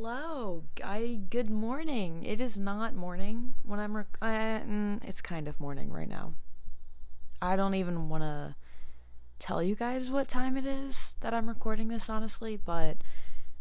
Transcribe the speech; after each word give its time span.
Hello, 0.00 0.64
I 0.82 1.20
good 1.30 1.48
morning. 1.50 2.24
It 2.24 2.40
is 2.40 2.58
not 2.58 2.96
morning 2.96 3.54
when 3.62 3.78
I'm. 3.78 3.96
Rec- 3.96 4.18
uh, 4.20 4.58
it's 5.04 5.20
kind 5.20 5.46
of 5.46 5.60
morning 5.60 5.92
right 5.92 6.08
now. 6.08 6.34
I 7.40 7.54
don't 7.54 7.76
even 7.76 8.08
want 8.08 8.24
to 8.24 8.56
tell 9.38 9.62
you 9.62 9.76
guys 9.76 10.10
what 10.10 10.26
time 10.26 10.56
it 10.56 10.66
is 10.66 11.14
that 11.20 11.32
I'm 11.32 11.48
recording 11.48 11.86
this, 11.86 12.10
honestly, 12.10 12.56
but 12.56 12.96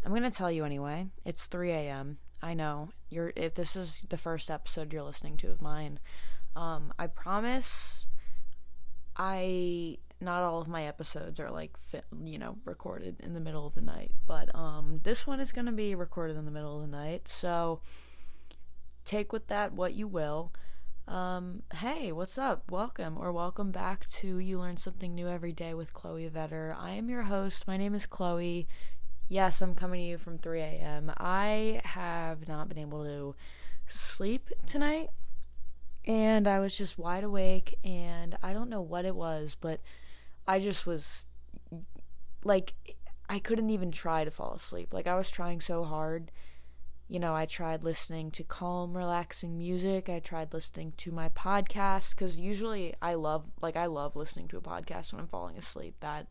I'm 0.03 0.11
gonna 0.11 0.31
tell 0.31 0.51
you 0.51 0.65
anyway. 0.65 1.05
It's 1.23 1.45
3 1.45 1.69
a.m. 1.69 2.17
I 2.41 2.55
know 2.55 2.89
you're. 3.11 3.31
If 3.35 3.53
this 3.53 3.75
is 3.75 4.03
the 4.09 4.17
first 4.17 4.49
episode 4.49 4.91
you're 4.91 5.03
listening 5.03 5.37
to 5.37 5.51
of 5.51 5.61
mine, 5.61 5.99
um, 6.55 6.91
I 6.97 7.05
promise. 7.05 8.07
I 9.15 9.99
not 10.23 10.43
all 10.43 10.61
of 10.61 10.67
my 10.67 10.85
episodes 10.85 11.39
are 11.39 11.51
like 11.51 11.71
you 12.23 12.37
know 12.37 12.57
recorded 12.65 13.19
in 13.19 13.33
the 13.33 13.39
middle 13.39 13.67
of 13.67 13.75
the 13.75 13.81
night 13.81 14.11
but 14.25 14.53
um 14.55 14.99
this 15.03 15.27
one 15.27 15.39
is 15.39 15.51
going 15.51 15.65
to 15.65 15.71
be 15.71 15.93
recorded 15.93 16.37
in 16.37 16.45
the 16.45 16.51
middle 16.51 16.75
of 16.75 16.81
the 16.89 16.97
night 16.97 17.27
so 17.27 17.81
take 19.05 19.33
with 19.33 19.47
that 19.47 19.73
what 19.73 19.93
you 19.93 20.07
will. 20.07 20.53
Um 21.07 21.63
hey 21.75 22.11
what's 22.11 22.37
up? 22.37 22.71
Welcome 22.71 23.17
or 23.17 23.31
welcome 23.31 23.71
back 23.71 24.07
to 24.11 24.37
you 24.37 24.59
learn 24.59 24.77
something 24.77 25.13
new 25.13 25.27
every 25.27 25.51
day 25.51 25.73
with 25.73 25.93
chloe 25.93 26.29
vetter. 26.29 26.75
I 26.77 26.91
am 26.91 27.09
your 27.09 27.23
host. 27.23 27.67
My 27.67 27.77
name 27.77 27.93
is 27.93 28.05
chloe. 28.05 28.67
Yes 29.29 29.61
i'm 29.61 29.73
coming 29.73 29.99
to 29.99 30.05
you 30.05 30.17
from 30.17 30.37
3 30.37 30.59
a.m 30.59 31.11
i 31.17 31.81
have 31.85 32.47
not 32.47 32.67
been 32.67 32.77
able 32.77 33.03
to 33.03 33.33
sleep 33.87 34.49
tonight 34.67 35.09
and 36.05 36.47
i 36.47 36.59
was 36.59 36.77
just 36.77 36.99
wide 36.99 37.23
awake 37.23 37.79
and 37.83 38.37
i 38.43 38.53
don't 38.53 38.69
know 38.69 38.81
what 38.81 39.05
it 39.05 39.15
was 39.15 39.55
but 39.59 39.79
I 40.47 40.59
just 40.59 40.85
was 40.85 41.27
like 42.43 42.73
I 43.29 43.39
couldn't 43.39 43.69
even 43.69 43.91
try 43.91 44.23
to 44.23 44.31
fall 44.31 44.53
asleep. 44.53 44.93
Like 44.93 45.07
I 45.07 45.15
was 45.15 45.31
trying 45.31 45.61
so 45.61 45.83
hard. 45.83 46.31
You 47.07 47.19
know, 47.19 47.35
I 47.35 47.45
tried 47.45 47.83
listening 47.83 48.31
to 48.31 48.43
calm, 48.43 48.95
relaxing 48.97 49.57
music. 49.57 50.09
I 50.09 50.19
tried 50.19 50.53
listening 50.53 50.93
to 50.97 51.11
my 51.11 51.29
podcast 51.29 52.15
cuz 52.17 52.37
usually 52.37 52.93
I 53.01 53.13
love 53.13 53.45
like 53.61 53.75
I 53.75 53.85
love 53.85 54.15
listening 54.15 54.47
to 54.49 54.57
a 54.57 54.61
podcast 54.61 55.13
when 55.13 55.21
I'm 55.21 55.27
falling 55.27 55.57
asleep. 55.57 55.95
That 55.99 56.27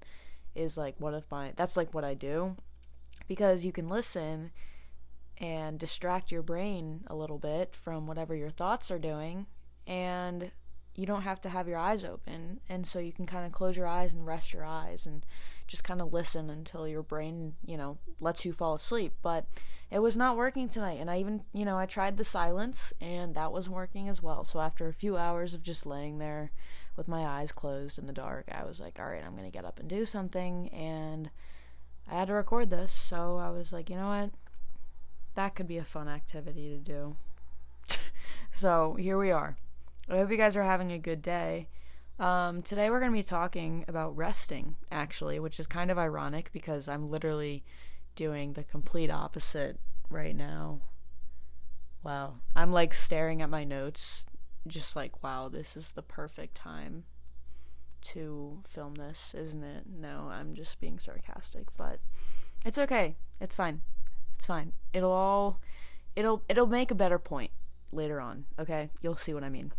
is 0.55 0.77
like 0.77 0.97
one 0.99 1.15
of 1.15 1.31
my 1.31 1.53
that's 1.57 1.77
like 1.77 1.95
what 1.95 2.05
I 2.05 2.15
do 2.15 2.57
because 3.27 3.65
you 3.65 3.73
can 3.73 3.89
listen 3.89 4.51
and 5.39 5.79
distract 5.79 6.31
your 6.31 6.43
brain 6.43 7.05
a 7.07 7.15
little 7.15 7.39
bit 7.39 7.75
from 7.75 8.07
whatever 8.07 8.35
your 8.35 8.51
thoughts 8.51 8.91
are 8.91 8.99
doing 8.99 9.47
and 9.87 10.53
you 10.95 11.07
don't 11.07 11.23
have 11.23 11.41
to 11.43 11.49
have 11.49 11.69
your 11.69 11.79
eyes 11.79 12.05
open. 12.05 12.61
And 12.69 12.87
so 12.87 12.99
you 12.99 13.13
can 13.13 13.27
kind 13.27 13.47
of 13.47 13.53
close 13.53 13.77
your 13.77 13.87
eyes 13.87 14.13
and 14.13 14.27
rest 14.27 14.53
your 14.53 14.65
eyes 14.65 15.07
and 15.07 15.25
just 15.67 15.85
kind 15.85 16.03
of 16.03 16.13
listen 16.13 16.51
until 16.51 16.87
your 16.87 17.03
brain 17.03 17.55
you 17.65 17.77
know 17.77 17.97
lets 18.21 18.45
you 18.45 18.53
fall 18.53 18.75
asleep. 18.75 19.15
But 19.23 19.47
it 19.91 20.01
was 20.01 20.17
not 20.17 20.37
working 20.37 20.69
tonight. 20.69 20.99
And 21.01 21.11
i 21.11 21.19
even 21.19 21.45
you 21.53 21.65
know 21.65 21.79
i 21.79 21.87
tried 21.87 22.17
the 22.17 22.25
silence 22.25 22.93
and 23.01 23.35
that 23.35 23.53
wasn't 23.53 23.77
working 23.77 24.09
as 24.09 24.23
well. 24.23 24.45
So 24.45 24.61
after 24.61 24.89
a 24.89 24.93
few 24.93 25.17
hours 25.17 25.55
of 25.55 25.63
just 25.63 25.87
laying 25.87 26.19
there 26.19 26.51
with 26.97 27.09
my 27.09 27.25
eyes 27.25 27.53
closed 27.53 27.99
in 27.99 28.05
the 28.05 28.13
dark 28.13 28.47
i 28.53 28.67
was 28.67 28.79
like 28.79 28.99
all 29.01 29.07
right 29.07 29.25
i'm 29.25 29.33
going 29.33 29.51
to 29.51 29.57
get 29.57 29.65
up 29.65 29.81
and 29.81 29.89
do 29.89 30.05
something. 30.05 30.69
And 30.69 31.31
i 32.11 32.19
had 32.19 32.29
to 32.29 32.35
record 32.35 32.69
this. 32.69 32.93
So 32.93 33.39
i 33.39 33.49
was 33.49 33.73
like 33.73 33.89
you 33.89 33.97
know 33.97 34.09
what? 34.09 34.31
That 35.35 35.55
could 35.55 35.69
be 35.69 35.79
a 35.79 35.85
fun 35.85 36.09
activity 36.09 36.69
to 36.69 36.79
do. 36.79 37.17
So 38.55 38.97
here 39.01 39.17
we 39.17 39.31
are 39.31 39.57
I 40.09 40.17
hope 40.17 40.31
you 40.31 40.37
guys 40.37 40.57
are 40.57 40.65
having 40.65 40.91
a 40.91 40.99
good 40.99 41.23
day. 41.23 41.69
Um, 42.19 42.63
today 42.63 42.91
we're 42.91 42.99
going 42.99 43.13
to 43.13 43.19
be 43.19 43.23
talking 43.23 43.85
about 43.87 44.17
resting, 44.17 44.75
actually, 44.91 45.39
which 45.39 45.61
is 45.61 45.67
kind 45.67 45.91
of 45.91 45.99
ironic 45.99 46.51
because 46.53 46.89
I'm 46.89 47.09
literally 47.09 47.65
doing 48.17 48.55
the 48.55 48.65
complete 48.65 49.11
opposite 49.11 49.79
right 50.11 50.35
now. 50.35 50.81
Wow. 52.03 52.35
I'm 52.57 52.73
like 52.73 52.95
staring 52.95 53.43
at 53.43 53.49
my 53.49 53.63
notes, 53.63 54.25
just 54.67 54.97
like, 54.97 55.23
wow, 55.23 55.49
this 55.49 55.77
is 55.77 55.93
the 55.93 56.03
perfect 56.03 56.57
time 56.57 57.05
to 58.03 58.59
film 58.67 58.97
this, 58.97 59.35
isn't 59.39 59.63
it? 59.63 59.85
No, 59.89 60.29
I'm 60.33 60.55
just 60.55 60.81
being 60.81 60.99
sarcastic, 60.99 61.67
but 61.77 62.01
it's 62.67 62.79
okay. 62.79 63.15
It's 63.41 63.55
fine. 63.55 63.83
It's 64.37 64.47
fine. 64.47 64.73
It'll 64.93 65.13
all 65.13 65.61
it'll 66.17 66.43
it'll 66.49 66.67
make 66.67 66.91
a 66.91 66.97
better 66.97 67.21
point 67.21 67.53
later 67.93 68.21
on, 68.21 68.47
okay? 68.59 68.91
You'll 69.01 69.17
see 69.17 69.33
what 69.33 69.45
I 69.45 69.49
mean 69.49 69.73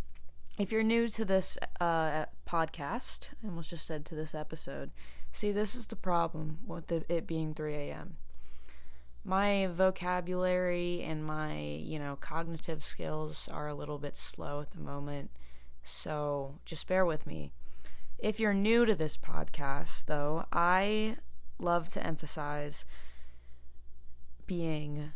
if 0.58 0.72
you're 0.72 0.84
new 0.84 1.08
to 1.08 1.26
this 1.26 1.58
uh, 1.80 2.26
podcast, 2.48 3.28
I 3.44 3.48
almost 3.48 3.72
just 3.72 3.88
said 3.88 4.06
to 4.06 4.16
this 4.16 4.36
episode, 4.36 4.92
see, 5.32 5.52
this 5.52 5.76
is 5.76 5.88
the 5.88 5.96
problem 5.96 6.60
with 6.66 6.88
the, 6.88 7.04
it 7.10 7.26
being 7.26 7.54
3 7.54 7.74
a.m. 7.74 8.18
My 9.26 9.68
vocabulary 9.68 11.02
and 11.02 11.26
my, 11.26 11.60
you 11.60 11.98
know, 11.98 12.18
cognitive 12.20 12.84
skills 12.84 13.50
are 13.52 13.68
a 13.68 13.74
little 13.74 13.98
bit 13.98 14.16
slow 14.16 14.62
at 14.62 14.72
the 14.72 14.80
moment, 14.80 15.32
so 15.84 16.60
just 16.66 16.88
bear 16.88 17.06
with 17.06 17.26
me. 17.26 17.52
If 18.20 18.40
you're 18.40 18.54
new 18.54 18.86
to 18.86 18.96
this 18.96 19.18
podcast, 19.18 20.06
though, 20.06 20.46
I 20.52 21.18
love 21.58 21.90
to 21.90 22.06
emphasize 22.06 22.86
being 24.46 25.14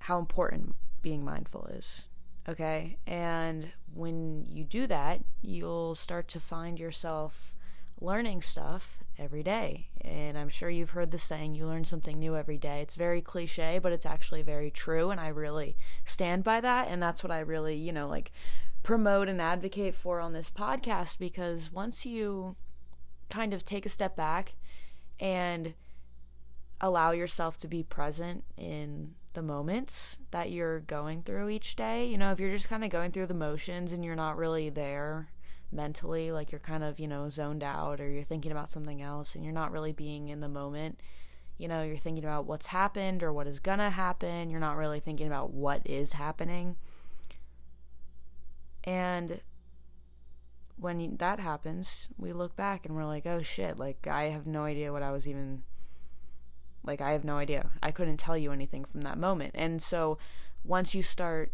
how 0.00 0.18
important 0.18 0.74
being 1.02 1.24
mindful 1.24 1.66
is 1.72 2.04
Okay. 2.48 2.98
And 3.06 3.72
when 3.92 4.46
you 4.48 4.64
do 4.64 4.86
that, 4.86 5.20
you'll 5.42 5.94
start 5.94 6.28
to 6.28 6.40
find 6.40 6.78
yourself 6.78 7.56
learning 8.00 8.42
stuff 8.42 9.02
every 9.18 9.42
day. 9.42 9.88
And 10.02 10.36
I'm 10.36 10.48
sure 10.48 10.70
you've 10.70 10.90
heard 10.90 11.10
the 11.10 11.18
saying, 11.18 11.54
you 11.54 11.66
learn 11.66 11.84
something 11.84 12.18
new 12.18 12.36
every 12.36 12.58
day. 12.58 12.80
It's 12.82 12.94
very 12.94 13.20
cliche, 13.20 13.80
but 13.82 13.92
it's 13.92 14.06
actually 14.06 14.42
very 14.42 14.70
true. 14.70 15.10
And 15.10 15.20
I 15.20 15.28
really 15.28 15.76
stand 16.04 16.44
by 16.44 16.60
that. 16.60 16.88
And 16.88 17.02
that's 17.02 17.24
what 17.24 17.32
I 17.32 17.40
really, 17.40 17.74
you 17.74 17.92
know, 17.92 18.06
like 18.06 18.32
promote 18.82 19.28
and 19.28 19.40
advocate 19.40 19.94
for 19.94 20.20
on 20.20 20.32
this 20.32 20.50
podcast 20.50 21.18
because 21.18 21.72
once 21.72 22.06
you 22.06 22.54
kind 23.28 23.52
of 23.52 23.64
take 23.64 23.84
a 23.84 23.90
step 23.90 24.14
back 24.14 24.54
and 25.18 25.74
allow 26.80 27.10
yourself 27.10 27.58
to 27.58 27.66
be 27.66 27.82
present 27.82 28.44
in 28.56 29.14
the 29.36 29.42
moments 29.42 30.16
that 30.30 30.50
you're 30.50 30.80
going 30.80 31.22
through 31.22 31.50
each 31.50 31.76
day. 31.76 32.06
You 32.06 32.16
know, 32.16 32.32
if 32.32 32.40
you're 32.40 32.50
just 32.50 32.70
kind 32.70 32.82
of 32.82 32.90
going 32.90 33.12
through 33.12 33.26
the 33.26 33.34
motions 33.34 33.92
and 33.92 34.02
you're 34.02 34.16
not 34.16 34.38
really 34.38 34.70
there 34.70 35.28
mentally, 35.70 36.32
like 36.32 36.50
you're 36.50 36.58
kind 36.58 36.82
of, 36.82 36.98
you 36.98 37.06
know, 37.06 37.28
zoned 37.28 37.62
out 37.62 38.00
or 38.00 38.08
you're 38.08 38.24
thinking 38.24 38.50
about 38.50 38.70
something 38.70 39.02
else 39.02 39.34
and 39.34 39.44
you're 39.44 39.52
not 39.52 39.70
really 39.70 39.92
being 39.92 40.28
in 40.28 40.40
the 40.40 40.48
moment. 40.48 41.00
You 41.58 41.68
know, 41.68 41.82
you're 41.82 41.98
thinking 41.98 42.24
about 42.24 42.46
what's 42.46 42.66
happened 42.66 43.22
or 43.22 43.30
what 43.30 43.46
is 43.46 43.60
going 43.60 43.78
to 43.78 43.90
happen. 43.90 44.48
You're 44.48 44.58
not 44.58 44.78
really 44.78 45.00
thinking 45.00 45.26
about 45.26 45.52
what 45.52 45.82
is 45.84 46.14
happening. 46.14 46.76
And 48.84 49.42
when 50.78 51.18
that 51.18 51.40
happens, 51.40 52.08
we 52.16 52.32
look 52.32 52.56
back 52.56 52.86
and 52.86 52.96
we're 52.96 53.04
like, 53.04 53.26
oh 53.26 53.42
shit, 53.42 53.78
like 53.78 54.06
I 54.06 54.30
have 54.30 54.46
no 54.46 54.64
idea 54.64 54.92
what 54.94 55.02
I 55.02 55.12
was 55.12 55.28
even 55.28 55.62
like, 56.86 57.00
I 57.00 57.12
have 57.12 57.24
no 57.24 57.36
idea. 57.36 57.70
I 57.82 57.90
couldn't 57.90 58.18
tell 58.18 58.36
you 58.36 58.52
anything 58.52 58.84
from 58.84 59.02
that 59.02 59.18
moment. 59.18 59.52
And 59.54 59.82
so, 59.82 60.18
once 60.64 60.94
you 60.94 61.02
start 61.02 61.52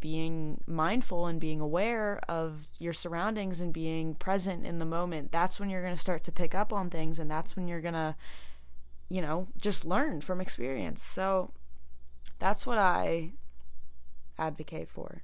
being 0.00 0.62
mindful 0.66 1.26
and 1.26 1.40
being 1.40 1.60
aware 1.60 2.20
of 2.28 2.68
your 2.78 2.92
surroundings 2.92 3.60
and 3.60 3.72
being 3.72 4.14
present 4.14 4.64
in 4.64 4.78
the 4.78 4.84
moment, 4.84 5.32
that's 5.32 5.58
when 5.58 5.68
you're 5.68 5.82
going 5.82 5.94
to 5.94 6.00
start 6.00 6.22
to 6.24 6.32
pick 6.32 6.54
up 6.54 6.72
on 6.72 6.90
things. 6.90 7.18
And 7.18 7.30
that's 7.30 7.56
when 7.56 7.68
you're 7.68 7.80
going 7.80 7.94
to, 7.94 8.14
you 9.08 9.20
know, 9.20 9.48
just 9.60 9.84
learn 9.84 10.20
from 10.20 10.40
experience. 10.40 11.02
So, 11.02 11.52
that's 12.38 12.66
what 12.66 12.78
I 12.78 13.32
advocate 14.38 14.88
for. 14.88 15.22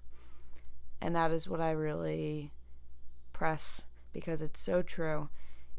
And 1.00 1.14
that 1.14 1.30
is 1.30 1.48
what 1.48 1.60
I 1.60 1.70
really 1.70 2.52
press 3.32 3.82
because 4.12 4.42
it's 4.42 4.60
so 4.60 4.82
true. 4.82 5.28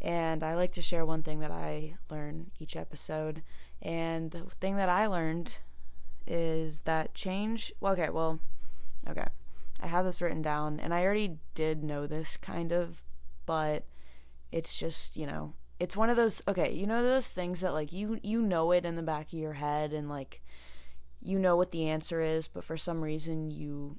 And 0.02 0.44
I 0.44 0.56
like 0.56 0.72
to 0.74 0.82
share 0.82 1.06
one 1.06 1.24
thing 1.24 1.40
that 1.40 1.52
I 1.52 1.96
learn 2.10 2.52
each 2.60 2.76
episode. 2.76 3.44
And 3.82 4.32
the 4.32 4.44
thing 4.60 4.78
that 4.78 4.90
I 4.90 5.08
learned 5.08 5.58
is 6.26 6.82
that 6.82 7.14
change. 7.14 7.73
Well, 7.79 7.94
okay, 7.94 8.09
well, 8.09 8.40
okay. 9.09 9.28
I 9.82 9.88
have 9.88 10.06
this 10.06 10.22
written 10.22 10.41
down, 10.41 10.79
and 10.79 10.94
I 10.94 11.03
already 11.03 11.38
did 11.53 11.84
know 11.84 12.06
this 12.06 12.38
kind 12.38 12.73
of, 12.73 13.03
but 13.46 13.85
it's 14.52 14.78
just, 14.78 15.16
you 15.16 15.26
know, 15.26 15.53
it's 15.79 15.96
one 15.96 16.09
of 16.09 16.18
those 16.18 16.41
okay 16.47 16.72
you 16.72 16.85
know 16.85 17.02
those 17.02 17.29
things 17.29 17.62
that 17.62 17.73
like 17.73 17.94
you 17.94 18.20
you 18.22 18.41
know 18.41 18.72
it 18.72 18.85
in 18.85 18.96
the 18.96 19.02
back 19.02 19.28
of 19.28 19.40
your 19.40 19.53
head 19.53 19.94
and 19.94 20.09
like 20.09 20.41
you 21.22 21.40
know 21.40 21.56
what 21.56 21.72
the 21.72 21.88
answer 21.88 22.22
is 22.22 22.47
but 22.47 22.64
for 22.64 22.78
some 22.78 23.02
reason 23.02 23.50
you 23.50 23.97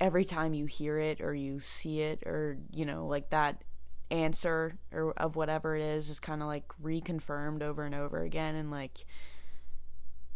every 0.00 0.24
time 0.24 0.54
you 0.54 0.66
hear 0.66 0.98
it 0.98 1.20
or 1.20 1.34
you 1.34 1.60
see 1.60 2.00
it 2.00 2.22
or 2.26 2.58
you 2.72 2.84
know 2.84 3.06
like 3.06 3.30
that 3.30 3.62
answer 4.12 4.76
or 4.92 5.12
of 5.12 5.36
whatever 5.36 5.74
it 5.74 5.82
is 5.82 6.08
is 6.10 6.20
kind 6.20 6.42
of 6.42 6.48
like 6.48 6.64
reconfirmed 6.82 7.62
over 7.62 7.84
and 7.84 7.94
over 7.94 8.20
again 8.20 8.54
and 8.54 8.70
like 8.70 9.06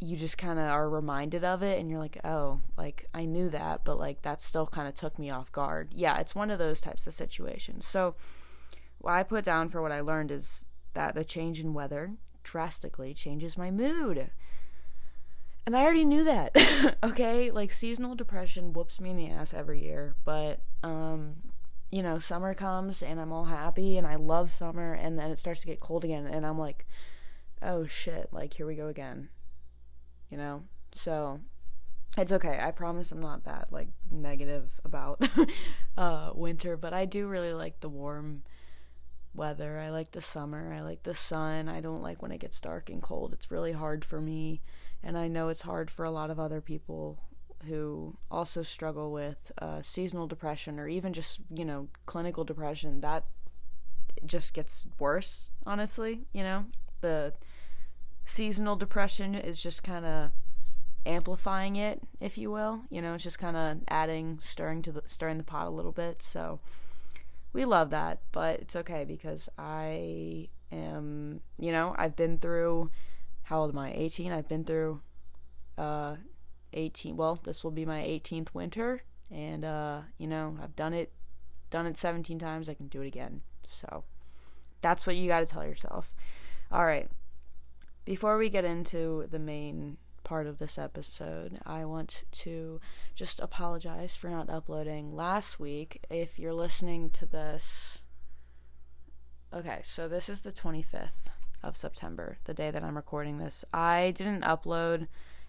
you 0.01 0.17
just 0.17 0.39
kind 0.39 0.59
of 0.59 0.65
are 0.65 0.89
reminded 0.89 1.45
of 1.45 1.63
it 1.63 1.79
and 1.79 1.91
you're 1.91 1.99
like 1.99 2.19
oh 2.25 2.61
like 2.79 3.07
i 3.13 3.25
knew 3.25 3.51
that 3.51 3.85
but 3.85 3.99
like 3.99 4.23
that 4.23 4.41
still 4.41 4.67
kind 4.67 4.89
of 4.89 4.95
took 4.95 5.19
me 5.19 5.31
off 5.31 5.53
guard 5.53 5.93
yeah 5.95 6.19
it's 6.19 6.35
one 6.35 6.51
of 6.51 6.59
those 6.59 6.81
types 6.81 7.07
of 7.07 7.13
situations 7.13 7.87
so 7.87 8.15
what 8.99 9.13
i 9.13 9.23
put 9.23 9.45
down 9.45 9.69
for 9.69 9.83
what 9.83 9.93
i 9.93 10.01
learned 10.01 10.31
is 10.31 10.65
that 10.95 11.15
the 11.15 11.25
change 11.25 11.61
in 11.61 11.75
weather 11.75 12.13
drastically 12.43 13.13
changes 13.13 13.59
my 13.59 13.71
mood 13.71 14.31
And 15.67 15.77
I 15.77 15.83
already 15.83 16.05
knew 16.05 16.23
that. 16.23 16.97
okay? 17.03 17.51
Like 17.51 17.73
seasonal 17.73 18.15
depression 18.15 18.73
whoops 18.73 19.01
me 19.01 19.11
in 19.11 19.17
the 19.17 19.29
ass 19.29 19.53
every 19.53 19.83
year, 19.83 20.15
but 20.25 20.61
um 20.85 21.37
you 21.97 22.03
know, 22.03 22.19
summer 22.19 22.53
comes 22.53 23.03
and 23.03 23.19
I'm 23.19 23.33
all 23.33 23.47
happy 23.47 23.97
and 23.97 24.07
I 24.07 24.17
love 24.17 24.51
summer 24.51 24.93
and 24.93 25.19
then 25.19 25.31
it 25.31 25.39
starts 25.39 25.63
to 25.63 25.67
get 25.67 25.81
cold 25.81 26.05
again 26.05 26.27
and 26.27 26.45
I'm 26.45 26.59
like, 26.59 26.87
"Oh 27.63 27.87
shit, 27.87 28.29
like 28.33 28.53
here 28.53 28.67
we 28.67 28.75
go 28.75 28.89
again." 28.89 29.31
You 30.29 30.37
know? 30.37 30.65
So, 30.93 31.41
it's 32.19 32.33
okay. 32.33 32.59
I 32.61 32.71
promise 32.73 33.13
I'm 33.13 33.21
not 33.21 33.45
that 33.45 33.69
like 33.73 33.89
negative 34.11 34.79
about 34.85 35.27
uh 35.97 36.33
winter, 36.35 36.77
but 36.77 36.93
I 36.93 37.07
do 37.07 37.29
really 37.29 37.55
like 37.55 37.81
the 37.81 37.89
warm 37.89 38.43
weather. 39.35 39.79
I 39.79 39.89
like 39.89 40.11
the 40.11 40.21
summer. 40.21 40.75
I 40.75 40.83
like 40.83 41.03
the 41.03 41.15
sun. 41.15 41.67
I 41.67 41.81
don't 41.81 42.03
like 42.03 42.21
when 42.21 42.31
it 42.31 42.41
gets 42.41 42.61
dark 42.61 42.91
and 42.91 43.01
cold. 43.01 43.33
It's 43.33 43.51
really 43.51 43.73
hard 43.73 44.05
for 44.05 44.21
me, 44.21 44.61
and 45.03 45.17
I 45.17 45.29
know 45.29 45.49
it's 45.49 45.63
hard 45.63 45.91
for 45.91 46.05
a 46.05 46.11
lot 46.11 46.29
of 46.29 46.39
other 46.39 46.61
people 46.61 47.23
who 47.67 48.17
also 48.31 48.63
struggle 48.63 49.11
with 49.11 49.51
uh, 49.59 49.83
seasonal 49.83 50.27
depression 50.27 50.79
or 50.79 50.89
even 50.89 51.13
just, 51.13 51.41
you 51.53 51.65
know, 51.65 51.89
clinical 52.07 52.45
depression. 52.45 53.01
That 53.01 53.25
just 54.25 54.55
gets 54.55 54.87
worse, 54.99 55.51
honestly, 55.65 56.23
you 56.33 56.43
know? 56.43 56.67
The 57.01 57.35
seasonal 58.25 58.77
depression 58.77 59.35
is 59.35 59.63
just 59.63 59.83
kind 59.83 60.05
of 60.05 60.31
amplifying 61.07 61.77
it, 61.77 62.03
if 62.21 62.37
you 62.37 62.51
will. 62.51 62.83
You 62.91 63.01
know, 63.01 63.15
it's 63.15 63.23
just 63.23 63.39
kind 63.39 63.57
of 63.57 63.79
adding, 63.89 64.39
stirring 64.43 64.83
to 64.83 64.93
the 64.93 65.03
stirring 65.07 65.39
the 65.39 65.45
pot 65.45 65.67
a 65.67 65.71
little 65.71 65.93
bit. 65.93 66.23
So 66.23 66.61
we 67.53 67.65
love 67.65 67.91
that, 67.91 68.21
but 68.33 68.61
it's 68.61 68.77
okay 68.77 69.05
because 69.05 69.49
I 69.59 70.49
am, 70.73 71.41
you 71.59 71.73
know, 71.73 71.95
I've 71.97 72.17
been 72.17 72.39
through. 72.39 72.91
How 73.45 73.61
old 73.61 73.71
am 73.71 73.79
I? 73.79 73.93
18. 73.95 74.33
I've 74.33 74.49
been 74.49 74.65
through 74.65 75.01
uh 75.79 76.17
18. 76.77 77.17
Well, 77.17 77.35
this 77.37 77.65
will 77.65 77.71
be 77.71 77.85
my 77.85 78.01
18th 78.01 78.55
winter, 78.55 79.03
and 79.31 79.65
uh, 79.65 80.01
you 80.19 80.27
know, 80.27 80.57
I've 80.63 80.77
done 80.77 80.93
it, 80.93 81.13
done 81.71 81.87
it 81.87 81.99
17 81.99 82.39
times. 82.39 82.69
I 82.69 82.75
can 82.75 82.89
do 82.89 83.03
it 83.03 83.09
again. 83.09 83.41
So 83.65 84.05
that's 84.81 85.07
what 85.07 85.17
you 85.17 85.29
got 85.29 85.41
to 85.41 85.47
tell 85.47 85.65
yourself. 85.65 86.15
All 86.71 86.85
right. 86.85 87.09
Before 88.05 88.39
we 88.39 88.49
get 88.49 88.65
into 88.65 89.27
the 89.31 89.41
main 89.41 89.97
part 90.23 90.47
of 90.47 90.59
this 90.59 90.77
episode, 90.77 91.61
I 91.65 91.85
want 91.85 92.25
to 92.31 92.81
just 93.15 93.41
apologize 93.41 94.15
for 94.15 94.29
not 94.29 94.51
uploading 94.51 95.15
last 95.15 95.59
week. 95.59 96.05
If 96.11 96.39
you're 96.39 96.55
listening 96.55 97.11
to 97.11 97.27
this, 97.27 98.03
okay, 99.53 99.81
so 99.83 100.09
this 100.09 100.29
is 100.29 100.43
the 100.43 100.53
25th 100.53 101.31
of 101.63 101.77
September, 101.77 102.39
the 102.45 102.55
day 102.55 102.71
that 102.71 102.83
I'm 102.83 102.97
recording 102.97 103.39
this. 103.39 103.65
I 103.73 104.13
didn't 104.17 104.43
upload, 104.43 105.07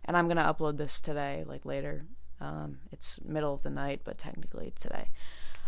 and 0.07 0.18
I'm 0.18 0.27
gonna 0.27 0.54
upload 0.54 0.77
this 0.77 1.00
today, 1.00 1.44
like 1.45 1.65
later. 1.65 2.06
Um, 2.39 2.80
it's 2.92 3.19
middle 3.24 3.54
of 3.54 3.63
the 3.63 3.69
night, 3.69 4.01
but 4.04 4.18
technically 4.18 4.74
today. 4.80 5.09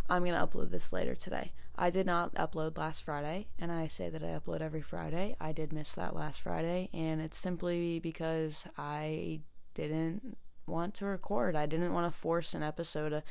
I'm 0.09 0.23
gonna 0.23 0.45
upload 0.45 0.71
this 0.71 0.91
later 0.93 1.15
today. 1.15 1.51
I 1.77 1.89
did 1.89 2.05
not 2.05 2.33
upload 2.35 2.77
last 2.77 3.03
Friday, 3.03 3.47
and 3.57 3.71
I 3.71 3.87
say 3.87 4.09
that 4.09 4.23
I 4.23 4.27
upload 4.27 4.61
every 4.61 4.81
Friday. 4.81 5.35
I 5.39 5.51
did 5.51 5.71
miss 5.71 5.93
that 5.93 6.15
last 6.15 6.41
Friday, 6.41 6.89
and 6.93 7.21
it's 7.21 7.37
simply 7.37 7.99
because 7.99 8.65
I 8.77 9.41
didn't 9.73 10.37
want 10.67 10.93
to 10.95 11.05
record. 11.05 11.55
I 11.55 11.65
didn't 11.65 11.93
want 11.93 12.11
to 12.11 12.17
force 12.17 12.53
an 12.53 12.63
episode. 12.63 13.23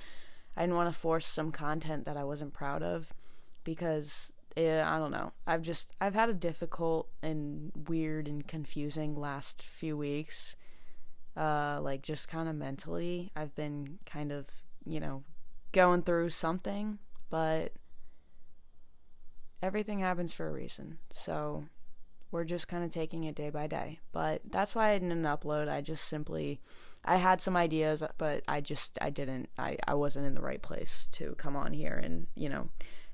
I 0.57 0.61
didn't 0.63 0.77
want 0.77 0.93
to 0.93 0.99
force 0.99 1.27
some 1.27 1.53
content 1.53 2.05
that 2.07 2.17
I 2.17 2.25
wasn't 2.25 2.53
proud 2.53 2.83
of 2.83 3.13
because 3.65 4.33
it, 4.57 4.83
I 4.83 4.99
don't 4.99 5.13
know. 5.13 5.33
I've 5.47 5.63
just 5.63 5.93
I've 6.01 6.15
had 6.15 6.29
a 6.29 6.35
difficult 6.35 7.09
and 7.23 7.71
weird 7.89 8.27
and 8.29 8.47
confusing 8.47 9.15
last 9.15 9.63
few 9.63 9.97
weeks. 9.97 10.57
Uh 11.39 11.79
like 11.83 12.03
just 12.03 12.29
kind 12.29 12.49
of 12.49 12.57
mentally. 12.57 13.31
I've 13.37 13.55
been 13.55 13.99
kind 14.05 14.33
of, 14.33 14.47
you 14.85 14.99
know, 15.01 15.23
going 15.73 16.03
through 16.03 16.31
something, 16.31 16.99
but 17.31 17.73
everything 19.63 20.01
happens 20.01 20.33
for 20.33 20.49
a 20.49 20.53
reason. 20.53 20.99
So 21.13 21.65
we're 22.31 22.45
just 22.45 22.69
kind 22.69 22.85
of 22.85 22.91
taking 22.91 23.25
it 23.25 23.35
day 23.35 23.51
by 23.51 23.67
day. 23.67 24.01
But 24.13 24.43
that's 24.51 24.75
why 24.75 24.91
I 24.91 24.99
didn't 24.99 25.23
upload. 25.23 25.69
I 25.69 25.81
just 25.81 26.05
simply 26.07 26.61
I 27.05 27.17
had 27.17 27.41
some 27.41 27.57
ideas, 27.57 28.03
but 28.19 28.43
I 28.49 28.61
just 28.61 28.99
I 29.01 29.11
didn't 29.11 29.49
I 29.59 29.77
I 29.87 29.95
wasn't 29.95 30.27
in 30.27 30.35
the 30.35 30.43
right 30.43 30.61
place 30.61 31.09
to 31.13 31.35
come 31.39 31.57
on 31.57 31.73
here 31.73 31.95
and, 32.03 32.27
you 32.35 32.49
know, 32.49 32.71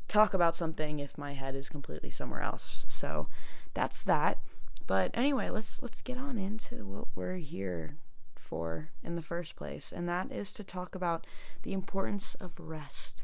talk 0.09 0.35
about 0.35 0.57
something 0.57 0.99
if 0.99 1.17
my 1.17 1.35
head 1.35 1.55
is 1.55 1.69
completely 1.69 2.11
somewhere 2.11 2.41
else. 2.43 2.87
So 2.89 3.29
that's 3.75 4.03
that. 4.03 4.39
But 4.87 5.11
anyway, 5.15 5.49
let's 5.51 5.81
let's 5.83 6.03
get 6.03 6.19
on 6.19 6.39
into 6.39 6.85
what 6.87 7.09
we're 7.15 7.37
here 7.37 7.99
for 8.45 8.91
in 9.03 9.17
the 9.17 9.23
first 9.23 9.57
place, 9.57 9.93
and 9.93 10.09
that 10.09 10.31
is 10.31 10.53
to 10.53 10.65
talk 10.65 10.95
about 10.95 11.27
the 11.63 11.73
importance 11.73 12.35
of 12.41 12.61
rest. 12.61 13.23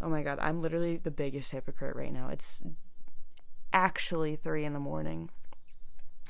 Oh 0.00 0.08
my 0.08 0.22
god, 0.22 0.38
I'm 0.40 0.60
literally 0.60 0.96
the 0.96 1.10
biggest 1.10 1.52
hypocrite 1.52 1.96
right 1.96 2.12
now. 2.12 2.28
It's 2.28 2.60
actually 3.72 4.36
three 4.36 4.64
in 4.64 4.72
the 4.72 4.80
morning. 4.80 5.30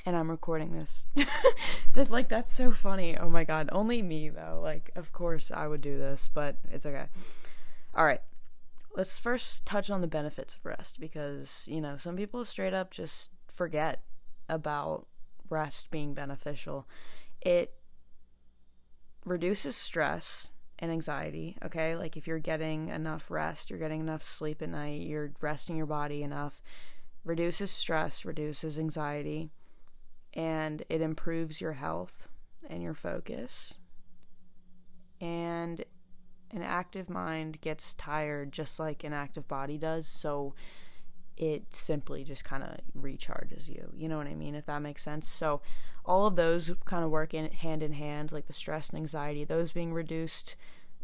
And 0.05 0.17
I'm 0.17 0.31
recording 0.31 0.73
this. 0.73 1.07
that 1.95 2.11
like 2.11 2.29
that's 2.29 2.53
so 2.53 2.73
funny. 2.73 3.17
Oh 3.17 3.29
my 3.29 3.45
god. 3.45 3.69
Only 3.73 4.03
me 4.03 4.29
though. 4.29 4.61
Like, 4.63 4.91
of 4.97 5.13
course 5.13 5.51
I 5.53 5.67
would 5.67 5.81
do 5.81 5.97
this, 5.99 6.29
but 6.33 6.57
it's 6.71 6.87
okay. 6.87 7.07
Alright. 7.97 8.23
Let's 8.97 9.19
first 9.19 9.65
touch 9.65 9.91
on 9.91 10.01
the 10.01 10.07
benefits 10.07 10.57
of 10.57 10.67
rest 10.67 11.01
because, 11.01 11.65
you 11.67 11.81
know, 11.81 11.97
some 11.97 12.17
people 12.17 12.45
straight 12.45 12.75
up 12.75 12.91
just 12.91 13.31
forget 13.49 14.03
about 14.49 15.07
rest 15.49 15.91
being 15.91 16.15
beneficial. 16.15 16.87
It 17.41 17.73
reduces 19.25 19.77
stress 19.77 20.49
and 20.79 20.91
anxiety, 20.91 21.57
okay? 21.65 21.97
Like 21.97 22.17
if 22.17 22.27
you're 22.27 22.39
getting 22.39 22.89
enough 22.89 23.31
rest, 23.31 23.71
you're 23.71 23.79
getting 23.79 24.01
enough 24.01 24.23
sleep 24.23 24.63
at 24.63 24.69
night, 24.69 25.03
you're 25.03 25.33
resting 25.41 25.77
your 25.77 25.87
body 25.87 26.23
enough, 26.23 26.61
reduces 27.25 27.71
stress, 27.71 28.25
reduces 28.25 28.79
anxiety, 28.79 29.51
and 30.35 30.83
it 30.89 31.01
improves 31.01 31.61
your 31.61 31.75
health 31.75 32.29
and 32.69 32.83
your 32.83 32.95
focus. 32.95 33.75
And 35.21 35.85
an 36.51 36.63
active 36.63 37.09
mind 37.09 37.61
gets 37.61 37.95
tired 37.95 38.53
just 38.53 38.79
like 38.81 39.05
an 39.05 39.13
active 39.13 39.47
body 39.47 39.79
does, 39.79 40.07
so 40.07 40.55
it 41.37 41.75
simply 41.75 42.25
just 42.25 42.45
kind 42.45 42.63
of 42.63 42.79
recharges 43.01 43.69
you. 43.69 43.91
You 43.95 44.09
know 44.09 44.19
what 44.19 44.27
I 44.27 44.35
mean? 44.35 44.55
If 44.55 44.67
that 44.67 44.83
makes 44.83 45.03
sense. 45.03 45.29
So, 45.29 45.63
all 46.05 46.27
of 46.27 46.37
those 46.37 46.71
kind 46.85 47.05
of 47.05 47.11
work 47.11 47.35
in 47.35 47.51
hand 47.51 47.83
in 47.83 47.93
hand, 47.93 48.33
like 48.33 48.47
the 48.47 48.53
stress 48.53 48.89
and 48.91 48.99
anxiety, 48.99 49.45
those 49.45 49.73
being 49.73 49.93
reduced 49.93 50.57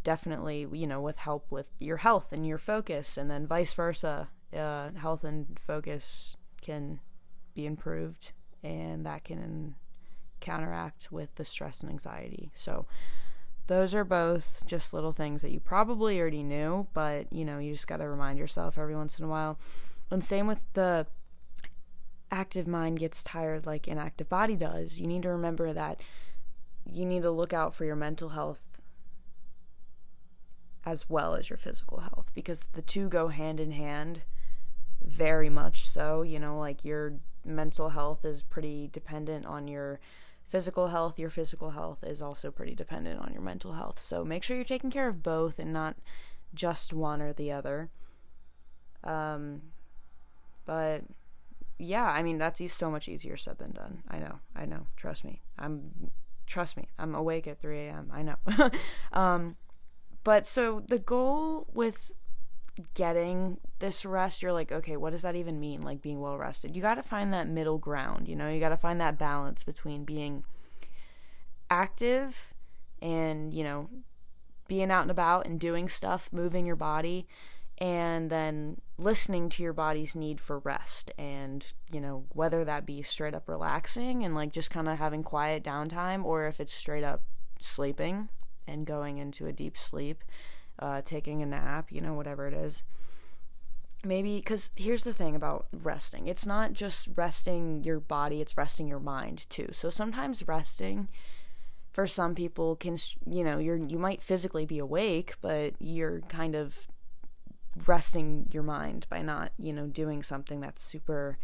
definitely, 0.03 0.67
you 0.73 0.87
know, 0.87 1.01
with 1.01 1.19
help 1.19 1.47
with 1.51 1.67
your 1.79 1.99
health 1.99 2.33
and 2.33 2.47
your 2.47 2.59
focus, 2.59 3.17
and 3.17 3.31
then 3.31 3.47
vice 3.47 3.75
versa. 3.75 4.29
Uh, 4.57 4.91
health 4.93 5.25
and 5.25 5.59
focus 5.61 6.35
can 6.63 7.01
be 7.55 7.67
improved, 7.67 8.33
and 8.63 9.05
that 9.05 9.23
can 9.25 9.75
counteract 10.41 11.13
with 11.13 11.35
the 11.35 11.45
stress 11.45 11.83
and 11.83 11.91
anxiety. 11.91 12.51
So, 12.55 12.87
those 13.67 13.95
are 13.95 14.05
both 14.05 14.63
just 14.65 14.95
little 14.95 15.13
things 15.13 15.43
that 15.43 15.51
you 15.51 15.61
probably 15.61 16.19
already 16.19 16.43
knew, 16.43 16.87
but 16.95 17.31
you 17.31 17.45
know, 17.45 17.59
you 17.59 17.73
just 17.73 17.87
got 17.87 17.99
to 17.99 18.09
remind 18.09 18.39
yourself 18.39 18.79
every 18.79 18.97
once 18.97 19.19
in 19.19 19.27
a 19.27 19.29
while. 19.29 19.59
And 20.11 20.25
same 20.25 20.47
with 20.47 20.61
the 20.73 21.07
active 22.31 22.67
mind 22.67 22.99
gets 22.99 23.23
tired 23.23 23.67
like 23.67 23.87
an 23.87 23.99
active 23.99 24.29
body 24.29 24.57
does. 24.57 24.99
You 24.99 25.07
need 25.07 25.23
to 25.23 25.31
remember 25.31 25.73
that 25.73 26.01
you 26.91 27.05
need 27.05 27.23
to 27.23 27.31
look 27.31 27.53
out 27.53 27.75
for 27.75 27.85
your 27.85 27.97
mental 27.97 28.31
health 28.31 28.61
as 30.85 31.09
well 31.09 31.35
as 31.35 31.51
your 31.51 31.57
physical 31.57 32.01
health 32.01 32.31
because 32.35 32.65
the 32.73 32.83
two 32.83 33.09
go 33.09 33.29
hand 33.29 33.61
in 33.61 33.73
hand 33.73 34.23
very 35.05 35.51
much 35.51 35.87
so. 35.87 36.23
You 36.23 36.39
know, 36.39 36.59
like 36.59 36.85
your 36.85 37.15
mental 37.45 37.91
health 37.91 38.25
is 38.25 38.43
pretty 38.43 38.89
dependent 38.93 39.47
on 39.47 39.69
your 39.69 40.01
physical 40.47 40.89
health. 40.89 41.19
Your 41.19 41.31
physical 41.31 41.71
health 41.71 42.03
is 42.03 42.23
also 42.23 42.51
pretty 42.51 42.75
dependent 42.75 43.21
on 43.21 43.33
your 43.33 43.43
mental 43.43 43.75
health. 43.75 44.01
So 44.01 44.25
make 44.25 44.43
sure 44.43 44.57
you're 44.57 44.65
taking 44.65 44.91
care 44.91 45.09
of 45.09 45.23
both 45.23 45.59
and 45.59 45.73
not 45.73 45.97
just 46.55 46.93
one 46.93 47.21
or 47.21 47.33
the 47.33 47.53
other. 47.53 47.91
Um, 49.05 49.63
but 50.65 51.03
yeah, 51.79 52.05
I 52.05 52.23
mean 52.23 52.39
that's 52.39 52.61
so 52.73 52.91
much 52.91 53.09
easier 53.09 53.37
said 53.37 53.59
than 53.59 53.73
done. 53.73 54.03
I 54.09 54.19
know, 54.19 54.41
I 54.55 54.67
know. 54.67 54.87
Trust 54.97 55.25
me, 55.25 55.43
I'm. 55.59 56.11
Trust 56.47 56.79
me, 56.79 56.89
I'm 56.99 57.15
awake 57.15 57.47
at 57.47 57.61
3 57.61 57.79
a.m. 57.79 58.11
I 58.11 58.23
know. 58.23 58.37
um, 59.13 59.57
but 60.25 60.47
so 60.47 60.83
the 60.89 60.99
goal 60.99 61.67
with 61.75 62.11
getting 62.95 63.59
this 63.81 64.05
rest, 64.05 64.43
you're 64.43 64.53
like, 64.53 64.73
okay, 64.73 64.97
what 64.97 65.11
does 65.11 65.23
that 65.23 65.37
even 65.37 65.61
mean? 65.61 65.83
Like 65.83 66.01
being 66.01 66.21
well 66.21 66.39
rested. 66.39 66.75
You 66.75 66.83
got 66.83 66.95
to 66.95 67.03
find 67.03 67.33
that 67.35 67.49
middle 67.49 67.79
ground. 67.79 68.29
You 68.29 68.37
know, 68.37 68.49
you 68.49 68.61
got 68.61 68.71
to 68.71 68.77
find 68.77 69.01
that 69.01 69.19
balance 69.19 69.63
between 69.63 70.05
being 70.05 70.45
active 71.71 72.55
and 73.01 73.53
you 73.53 73.63
know 73.63 73.89
being 74.69 74.91
out 74.91 75.03
and 75.03 75.11
about 75.11 75.47
and 75.47 75.59
doing 75.59 75.89
stuff, 75.89 76.29
moving 76.33 76.67
your 76.67 76.77
body, 76.77 77.27
and 77.79 78.31
then 78.31 78.81
listening 78.99 79.49
to 79.49 79.63
your 79.63 79.73
body's 79.73 80.17
need 80.17 80.41
for 80.41 80.59
rest 80.59 81.13
and 81.17 81.67
you 81.93 82.01
know 82.01 82.25
whether 82.33 82.65
that 82.65 82.85
be 82.85 83.01
straight 83.01 83.35
up 83.35 83.49
relaxing 83.49 84.25
and 84.25 84.35
like 84.35 84.53
just 84.53 84.71
kind 84.71 84.89
of 84.89 84.99
having 84.99 85.23
quiet 85.23 85.63
downtime 85.63 86.25
or 86.25 86.47
if 86.47 86.59
it's 86.59 86.75
straight 86.75 87.05
up 87.05 87.23
sleeping 87.61 88.29
and 88.67 88.87
going 88.87 89.19
into 89.19 89.47
a 89.47 89.53
deep 89.53 89.77
sleep 89.77 90.25
uh, 90.81 91.01
taking 91.05 91.43
a 91.43 91.47
nap 91.47 91.91
you 91.91 92.01
know 92.01 92.15
whatever 92.15 92.47
it 92.47 92.55
is. 92.55 92.83
Maybe 94.05 94.37
because 94.37 94.71
here's 94.77 95.03
the 95.03 95.13
thing 95.13 95.35
about 95.35 95.67
resting. 95.73 96.29
It's 96.29 96.47
not 96.47 96.73
just 96.73 97.09
resting 97.17 97.83
your 97.83 97.99
body 98.01 98.41
it's 98.41 98.57
resting 98.57 98.89
your 98.89 99.01
mind 99.01 99.49
too. 99.49 99.69
So 99.73 99.91
sometimes 99.91 100.47
resting 100.47 101.09
for 101.93 102.07
some 102.07 102.35
people 102.35 102.77
can 102.77 102.97
you 103.27 103.43
know 103.43 103.59
you're 103.59 103.77
you 103.77 103.99
might 103.99 104.23
physically 104.23 104.67
be 104.67 104.79
awake 104.79 105.35
but 105.41 105.75
you're 105.81 106.21
kind 106.29 106.55
of 106.55 106.87
resting 107.87 108.49
your 108.51 108.63
mind 108.63 109.07
by 109.09 109.23
not, 109.23 109.53
you 109.59 109.73
know, 109.73 109.87
doing 109.87 110.23
something 110.23 110.61
that's 110.61 110.83
super 110.83 111.39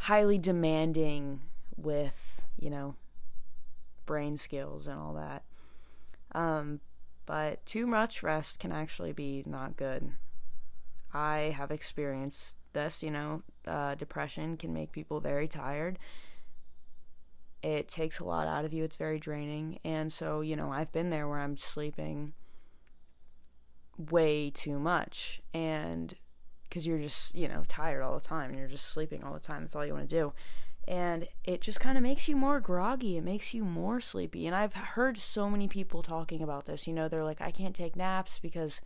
highly 0.00 0.38
demanding 0.38 1.40
with, 1.76 2.42
you 2.58 2.70
know, 2.70 2.94
brain 4.06 4.36
skills 4.36 4.86
and 4.86 4.98
all 4.98 5.14
that. 5.14 5.44
Um, 6.34 6.80
but 7.26 7.64
too 7.64 7.86
much 7.86 8.22
rest 8.22 8.58
can 8.58 8.72
actually 8.72 9.12
be 9.12 9.42
not 9.46 9.76
good. 9.76 10.12
I 11.12 11.54
have 11.56 11.70
experienced 11.70 12.56
this, 12.72 13.02
you 13.02 13.10
know, 13.10 13.42
uh, 13.66 13.94
depression 13.94 14.56
can 14.56 14.72
make 14.72 14.92
people 14.92 15.20
very 15.20 15.48
tired. 15.48 15.98
It 17.62 17.88
takes 17.88 18.18
a 18.18 18.24
lot 18.24 18.46
out 18.46 18.64
of 18.64 18.72
you, 18.74 18.84
it's 18.84 18.96
very 18.96 19.18
draining. 19.18 19.78
And 19.84 20.12
so, 20.12 20.42
you 20.42 20.54
know, 20.56 20.70
I've 20.70 20.92
been 20.92 21.10
there 21.10 21.28
where 21.28 21.40
I'm 21.40 21.56
sleeping 21.56 22.34
way 23.98 24.50
too 24.50 24.78
much. 24.78 25.40
And 25.52 26.14
because 26.68 26.86
you're 26.86 26.98
just 26.98 27.34
you 27.34 27.46
know 27.46 27.62
tired 27.68 28.02
all 28.02 28.18
the 28.18 28.24
time 28.24 28.50
and 28.50 28.58
you're 28.58 28.68
just 28.68 28.86
sleeping 28.86 29.22
all 29.22 29.32
the 29.32 29.38
time 29.38 29.62
that's 29.62 29.76
all 29.76 29.86
you 29.86 29.94
want 29.94 30.08
to 30.08 30.16
do. 30.16 30.32
And 30.86 31.28
it 31.44 31.62
just 31.62 31.80
kind 31.80 31.96
of 31.96 32.02
makes 32.02 32.28
you 32.28 32.36
more 32.36 32.60
groggy. 32.60 33.16
It 33.16 33.24
makes 33.24 33.54
you 33.54 33.64
more 33.64 34.00
sleepy. 34.00 34.46
And 34.46 34.54
i've 34.56 34.74
heard 34.74 35.16
so 35.18 35.48
many 35.48 35.68
people 35.68 36.02
talking 36.02 36.42
about 36.42 36.66
this. 36.66 36.86
You 36.86 36.92
know 36.92 37.08
they're 37.08 37.24
like 37.24 37.40
i 37.40 37.50
can't 37.50 37.74
take 37.74 37.96
naps 37.96 38.38
because 38.38 38.80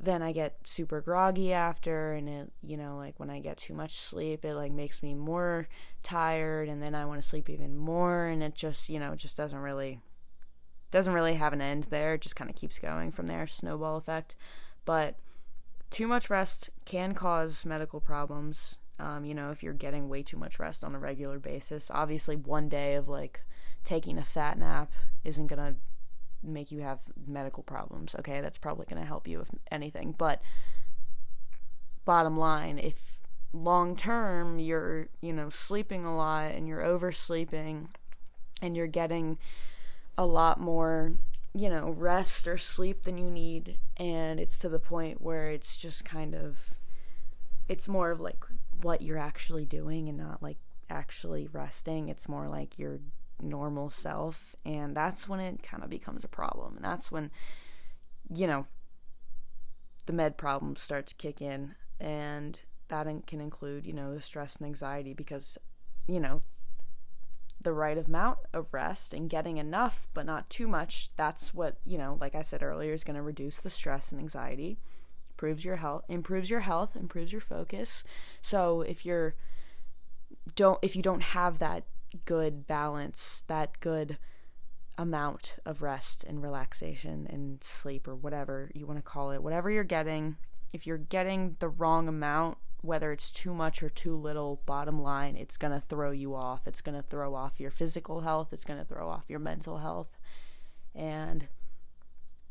then 0.00 0.20
i 0.20 0.32
get 0.32 0.56
super 0.64 1.00
groggy 1.00 1.52
after 1.52 2.12
and 2.14 2.28
it 2.28 2.52
you 2.60 2.76
know 2.76 2.96
like 2.96 3.14
when 3.20 3.30
i 3.30 3.38
get 3.38 3.56
too 3.56 3.72
much 3.72 4.00
sleep 4.00 4.44
it 4.44 4.54
like 4.54 4.72
makes 4.72 5.00
me 5.00 5.14
more 5.14 5.68
tired 6.02 6.68
and 6.68 6.82
then 6.82 6.92
i 6.92 7.04
want 7.04 7.22
to 7.22 7.28
sleep 7.28 7.48
even 7.48 7.76
more. 7.76 8.26
And 8.26 8.42
it 8.42 8.54
just 8.54 8.88
you 8.88 8.98
know 8.98 9.14
just 9.14 9.36
doesn't 9.36 9.58
really 9.58 10.00
doesn't 10.92 11.14
really 11.14 11.34
have 11.34 11.52
an 11.52 11.60
end 11.60 11.84
there. 11.84 12.14
It 12.14 12.20
just 12.20 12.36
kind 12.36 12.48
of 12.48 12.54
keeps 12.54 12.78
going 12.78 13.10
from 13.10 13.26
there, 13.26 13.46
snowball 13.48 13.96
effect. 13.96 14.36
But 14.84 15.16
too 15.90 16.06
much 16.06 16.30
rest 16.30 16.70
can 16.84 17.14
cause 17.14 17.64
medical 17.64 17.98
problems. 17.98 18.76
Um, 19.00 19.24
you 19.24 19.34
know, 19.34 19.50
if 19.50 19.62
you're 19.62 19.72
getting 19.72 20.08
way 20.08 20.22
too 20.22 20.36
much 20.36 20.60
rest 20.60 20.84
on 20.84 20.94
a 20.94 20.98
regular 20.98 21.38
basis, 21.38 21.90
obviously 21.92 22.36
one 22.36 22.68
day 22.68 22.94
of 22.94 23.08
like 23.08 23.42
taking 23.82 24.18
a 24.18 24.24
fat 24.24 24.58
nap 24.58 24.92
isn't 25.24 25.48
gonna 25.48 25.74
make 26.42 26.70
you 26.70 26.80
have 26.80 27.00
medical 27.26 27.62
problems. 27.62 28.14
Okay, 28.18 28.40
that's 28.40 28.58
probably 28.58 28.86
gonna 28.88 29.04
help 29.04 29.26
you 29.26 29.40
if 29.40 29.48
anything. 29.70 30.14
But 30.16 30.42
bottom 32.04 32.36
line, 32.36 32.78
if 32.78 33.18
long 33.54 33.96
term 33.96 34.58
you're 34.58 35.08
you 35.20 35.32
know 35.32 35.50
sleeping 35.50 36.06
a 36.06 36.16
lot 36.16 36.52
and 36.52 36.66
you're 36.66 36.80
oversleeping 36.80 37.88
and 38.62 38.76
you're 38.76 38.86
getting 38.86 39.38
a 40.16 40.26
lot 40.26 40.60
more, 40.60 41.14
you 41.54 41.68
know, 41.68 41.90
rest 41.90 42.46
or 42.46 42.58
sleep 42.58 43.04
than 43.04 43.18
you 43.18 43.30
need. 43.30 43.78
And 43.96 44.40
it's 44.40 44.58
to 44.58 44.68
the 44.68 44.78
point 44.78 45.20
where 45.20 45.50
it's 45.50 45.78
just 45.78 46.04
kind 46.04 46.34
of, 46.34 46.74
it's 47.68 47.88
more 47.88 48.10
of 48.10 48.20
like 48.20 48.44
what 48.82 49.02
you're 49.02 49.18
actually 49.18 49.64
doing 49.64 50.08
and 50.08 50.18
not 50.18 50.42
like 50.42 50.58
actually 50.90 51.48
resting. 51.52 52.08
It's 52.08 52.28
more 52.28 52.48
like 52.48 52.78
your 52.78 53.00
normal 53.40 53.90
self. 53.90 54.54
And 54.64 54.96
that's 54.96 55.28
when 55.28 55.40
it 55.40 55.62
kind 55.62 55.82
of 55.82 55.90
becomes 55.90 56.24
a 56.24 56.28
problem. 56.28 56.76
And 56.76 56.84
that's 56.84 57.10
when, 57.10 57.30
you 58.32 58.46
know, 58.46 58.66
the 60.06 60.12
med 60.12 60.36
problems 60.36 60.80
start 60.80 61.06
to 61.06 61.14
kick 61.14 61.40
in. 61.40 61.74
And 62.00 62.60
that 62.88 63.06
can 63.26 63.40
include, 63.40 63.86
you 63.86 63.92
know, 63.92 64.14
the 64.14 64.20
stress 64.20 64.56
and 64.56 64.66
anxiety 64.66 65.14
because, 65.14 65.56
you 66.06 66.20
know, 66.20 66.40
the 67.62 67.72
right 67.72 67.98
amount 67.98 68.38
of 68.52 68.66
rest 68.72 69.14
and 69.14 69.30
getting 69.30 69.56
enough 69.56 70.08
but 70.14 70.26
not 70.26 70.50
too 70.50 70.66
much 70.66 71.10
that's 71.16 71.54
what 71.54 71.76
you 71.84 71.96
know 71.96 72.18
like 72.20 72.34
i 72.34 72.42
said 72.42 72.62
earlier 72.62 72.92
is 72.92 73.04
going 73.04 73.16
to 73.16 73.22
reduce 73.22 73.58
the 73.58 73.70
stress 73.70 74.10
and 74.10 74.20
anxiety 74.20 74.78
improves 75.42 75.64
your 75.64 75.76
health 75.76 76.04
improves 76.08 76.50
your 76.50 76.60
health 76.60 76.94
improves 76.94 77.32
your 77.32 77.40
focus. 77.40 78.04
So 78.42 78.82
if 78.82 79.04
you're 79.04 79.34
don't 80.54 80.78
if 80.82 80.94
you 80.94 81.02
don't 81.02 81.22
have 81.22 81.58
that 81.58 81.84
good 82.26 82.66
balance 82.66 83.42
that 83.48 83.80
good 83.80 84.18
amount 84.98 85.56
of 85.66 85.82
rest 85.82 86.22
and 86.22 86.42
relaxation 86.42 87.26
and 87.28 87.62
sleep 87.64 88.06
or 88.06 88.14
whatever 88.14 88.70
you 88.72 88.86
want 88.86 88.98
to 88.98 89.02
call 89.02 89.32
it 89.32 89.42
whatever 89.42 89.70
you're 89.70 89.82
getting 89.82 90.36
if 90.72 90.86
you're 90.86 90.98
getting 90.98 91.56
the 91.58 91.68
wrong 91.68 92.06
amount 92.06 92.58
whether 92.82 93.12
it's 93.12 93.30
too 93.30 93.54
much 93.54 93.82
or 93.82 93.88
too 93.88 94.16
little, 94.16 94.60
bottom 94.66 95.00
line, 95.00 95.36
it's 95.36 95.56
going 95.56 95.72
to 95.72 95.80
throw 95.80 96.10
you 96.10 96.34
off. 96.34 96.66
It's 96.66 96.80
going 96.82 96.96
to 96.96 97.08
throw 97.08 97.34
off 97.34 97.60
your 97.60 97.70
physical 97.70 98.20
health, 98.20 98.52
it's 98.52 98.64
going 98.64 98.78
to 98.78 98.84
throw 98.84 99.08
off 99.08 99.24
your 99.28 99.38
mental 99.38 99.78
health. 99.78 100.18
And 100.94 101.46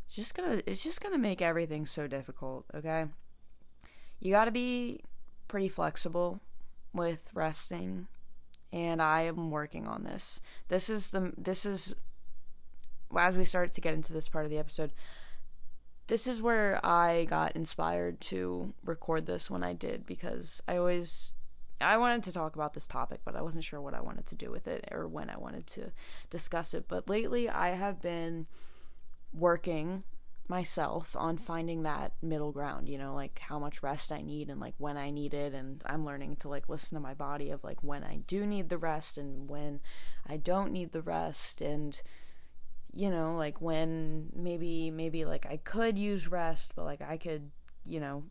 it's 0.07 0.15
just 0.15 0.35
going 0.35 0.57
to 0.57 0.69
it's 0.69 0.83
just 0.83 1.01
going 1.01 1.13
to 1.13 1.19
make 1.19 1.41
everything 1.41 1.85
so 1.85 2.07
difficult, 2.07 2.65
okay? 2.73 3.05
You 4.19 4.31
got 4.31 4.45
to 4.45 4.51
be 4.51 5.01
pretty 5.47 5.69
flexible 5.69 6.39
with 6.93 7.19
resting, 7.33 8.07
and 8.71 9.01
I 9.01 9.21
am 9.21 9.51
working 9.51 9.88
on 9.88 10.03
this. 10.03 10.41
This 10.69 10.89
is 10.89 11.09
the 11.09 11.33
this 11.38 11.65
is 11.65 11.93
as 13.17 13.35
we 13.35 13.45
start 13.45 13.73
to 13.73 13.81
get 13.81 13.93
into 13.93 14.13
this 14.13 14.29
part 14.29 14.45
of 14.45 14.51
the 14.51 14.57
episode, 14.57 14.91
this 16.08 16.27
is 16.27 16.41
where 16.41 16.84
I 16.86 17.25
got 17.25 17.55
inspired 17.55 18.20
to 18.22 18.74
record 18.84 19.25
this 19.25 19.50
when 19.50 19.63
I 19.63 19.74
did 19.74 20.05
because 20.05 20.62
I 20.67 20.77
always 20.77 21.34
I 21.79 21.98
wanted 21.98 22.24
to 22.24 22.31
talk 22.31 22.55
about 22.55 22.74
this 22.74 22.88
topic, 22.88 23.22
but 23.25 23.36
I 23.36 23.41
wasn't 23.41 23.63
sure 23.63 23.81
what 23.81 23.93
I 23.93 24.01
wanted 24.01 24.27
to 24.27 24.36
do 24.36 24.51
with 24.51 24.67
it 24.67 24.88
or 24.91 25.08
when 25.08 25.29
I 25.29 25.38
wanted 25.38 25.67
to 25.67 25.91
discuss 26.29 26.74
it. 26.74 26.86
But 26.88 27.10
lately 27.10 27.50
I 27.50 27.70
have 27.70 28.01
been 28.01 28.48
working 29.34 30.03
myself 30.48 31.15
on 31.17 31.38
finding 31.38 31.84
that 31.84 32.12
middle 32.22 32.51
ground, 32.51 32.89
you 32.89 32.98
know, 32.98 33.15
like 33.15 33.39
how 33.39 33.58
much 33.58 33.81
rest 33.81 34.12
I 34.12 34.22
need 34.22 34.50
and 34.50 34.60
like 34.60 34.75
when 34.77 34.98
I 34.98 35.10
need 35.10 35.34
it 35.34 35.53
and 35.53 35.81
I'm 35.86 36.05
learning 36.05 36.38
to 36.38 36.50
like 36.50 36.67
listen 36.67 36.96
to 36.96 37.01
my 37.01 37.13
body 37.13 37.50
of 37.50 37.63
like 37.63 37.81
when 37.81 38.03
I 38.03 38.17
do 38.27 38.46
need 38.46 38.70
the 38.70 38.77
rest 38.77 39.17
and 39.17 39.50
when 39.50 39.79
I 40.27 40.38
don't 40.38 40.74
need 40.74 40.91
the 40.91 41.01
rest 41.01 41.62
and 41.62 42.00
you 42.93 43.10
know 43.10 43.36
like 43.36 43.62
when 43.62 44.27
maybe 44.36 44.91
maybe 44.91 45.24
like 45.24 45.45
i 45.50 45.57
could 45.57 45.98
use 45.98 46.27
rest 46.27 46.74
but 46.75 46.83
like 46.83 47.01
i 47.01 47.15
could 47.15 47.50
you 47.86 48.00
know 48.00 48.24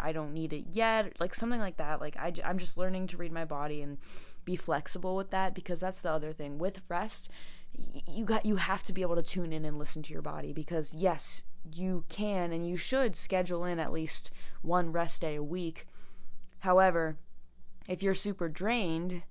i 0.00 0.12
don't 0.12 0.34
need 0.34 0.52
it 0.52 0.64
yet 0.72 1.18
like 1.20 1.34
something 1.34 1.60
like 1.60 1.76
that. 1.78 2.00
Like 2.00 2.16
I, 2.16 2.32
i'm 2.44 2.58
just 2.58 2.76
learning 2.76 3.06
to 3.08 3.16
read 3.16 3.32
my 3.32 3.44
body 3.44 3.82
and 3.82 3.98
be 4.44 4.56
flexible 4.56 5.16
with 5.16 5.30
that 5.30 5.54
because 5.54 5.80
that's 5.80 6.00
the 6.00 6.10
other 6.10 6.32
thing. 6.32 6.58
With 6.58 6.82
rest 6.88 7.30
you 7.72 8.24
got 8.24 8.44
you 8.44 8.56
have 8.56 8.82
to 8.84 8.92
be 8.92 9.02
able 9.02 9.16
to 9.16 9.22
tune 9.22 9.52
in 9.52 9.64
and 9.64 9.78
listen 9.78 10.02
to 10.02 10.12
your 10.12 10.22
body 10.22 10.52
because 10.52 10.92
yes 10.94 11.44
you 11.72 12.04
can 12.08 12.52
and 12.52 12.66
you 12.66 12.76
should 12.76 13.16
schedule 13.16 13.64
in 13.64 13.78
at 13.78 13.92
least 13.92 14.30
one 14.62 14.92
rest 14.92 15.22
day 15.22 15.36
a 15.36 15.42
week. 15.42 15.86
However 16.60 17.16
if 17.88 18.02
you're 18.02 18.14
super 18.14 18.48
drained 18.48 19.22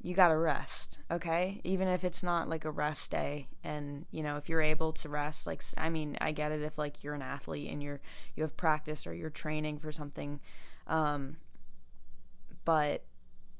you 0.00 0.14
got 0.14 0.28
to 0.28 0.36
rest, 0.36 0.98
okay? 1.10 1.60
Even 1.64 1.88
if 1.88 2.04
it's 2.04 2.22
not 2.22 2.48
like 2.48 2.64
a 2.64 2.70
rest 2.70 3.10
day 3.10 3.48
and, 3.64 4.06
you 4.10 4.22
know, 4.22 4.36
if 4.36 4.48
you're 4.48 4.62
able 4.62 4.92
to 4.92 5.08
rest, 5.08 5.46
like 5.46 5.62
I 5.76 5.88
mean, 5.88 6.16
I 6.20 6.32
get 6.32 6.52
it 6.52 6.62
if 6.62 6.78
like 6.78 7.02
you're 7.02 7.14
an 7.14 7.22
athlete 7.22 7.70
and 7.70 7.82
you're 7.82 8.00
you 8.36 8.42
have 8.44 8.56
practice 8.56 9.06
or 9.06 9.14
you're 9.14 9.30
training 9.30 9.78
for 9.78 9.90
something 9.90 10.40
um 10.86 11.36
but 12.64 13.04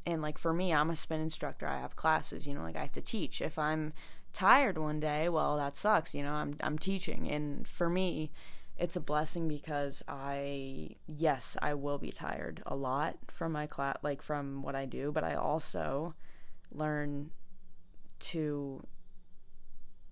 and 0.07 0.23
like 0.23 0.39
for 0.39 0.53
me, 0.53 0.73
I'm 0.73 0.91
a 0.91 0.97
spin 0.97 1.21
instructor. 1.21 1.67
I 1.67 1.81
have 1.81 1.97
classes, 1.97 2.47
you 2.47 2.55
know, 2.55 2.63
like 2.63 2.77
I 2.77 2.83
have 2.83 2.93
to 2.93 3.03
teach. 3.03 3.43
If 3.43 3.59
I'm 3.59 3.93
tired 4.33 4.79
one 4.79 5.01
day, 5.01 5.29
well, 5.29 5.57
that 5.57 5.77
sucks, 5.77 6.15
you 6.15 6.23
know. 6.23 6.33
I'm 6.33 6.57
I'm 6.61 6.79
teaching 6.79 7.29
and 7.29 7.67
for 7.67 7.91
me, 7.91 8.31
it's 8.79 8.97
a 8.97 9.01
blessing 9.01 9.49
because 9.49 10.03
I 10.07 10.91
yes, 11.07 11.57
I 11.61 11.75
will 11.75 11.99
be 11.99 12.13
tired 12.13 12.63
a 12.65 12.77
lot 12.77 13.17
from 13.29 13.53
my 13.53 13.67
class 13.67 13.99
like 14.03 14.23
from 14.23 14.63
what 14.63 14.77
I 14.77 14.87
do, 14.87 15.11
but 15.13 15.25
I 15.25 15.35
also 15.35 16.15
learn 16.73 17.31
to 18.21 18.83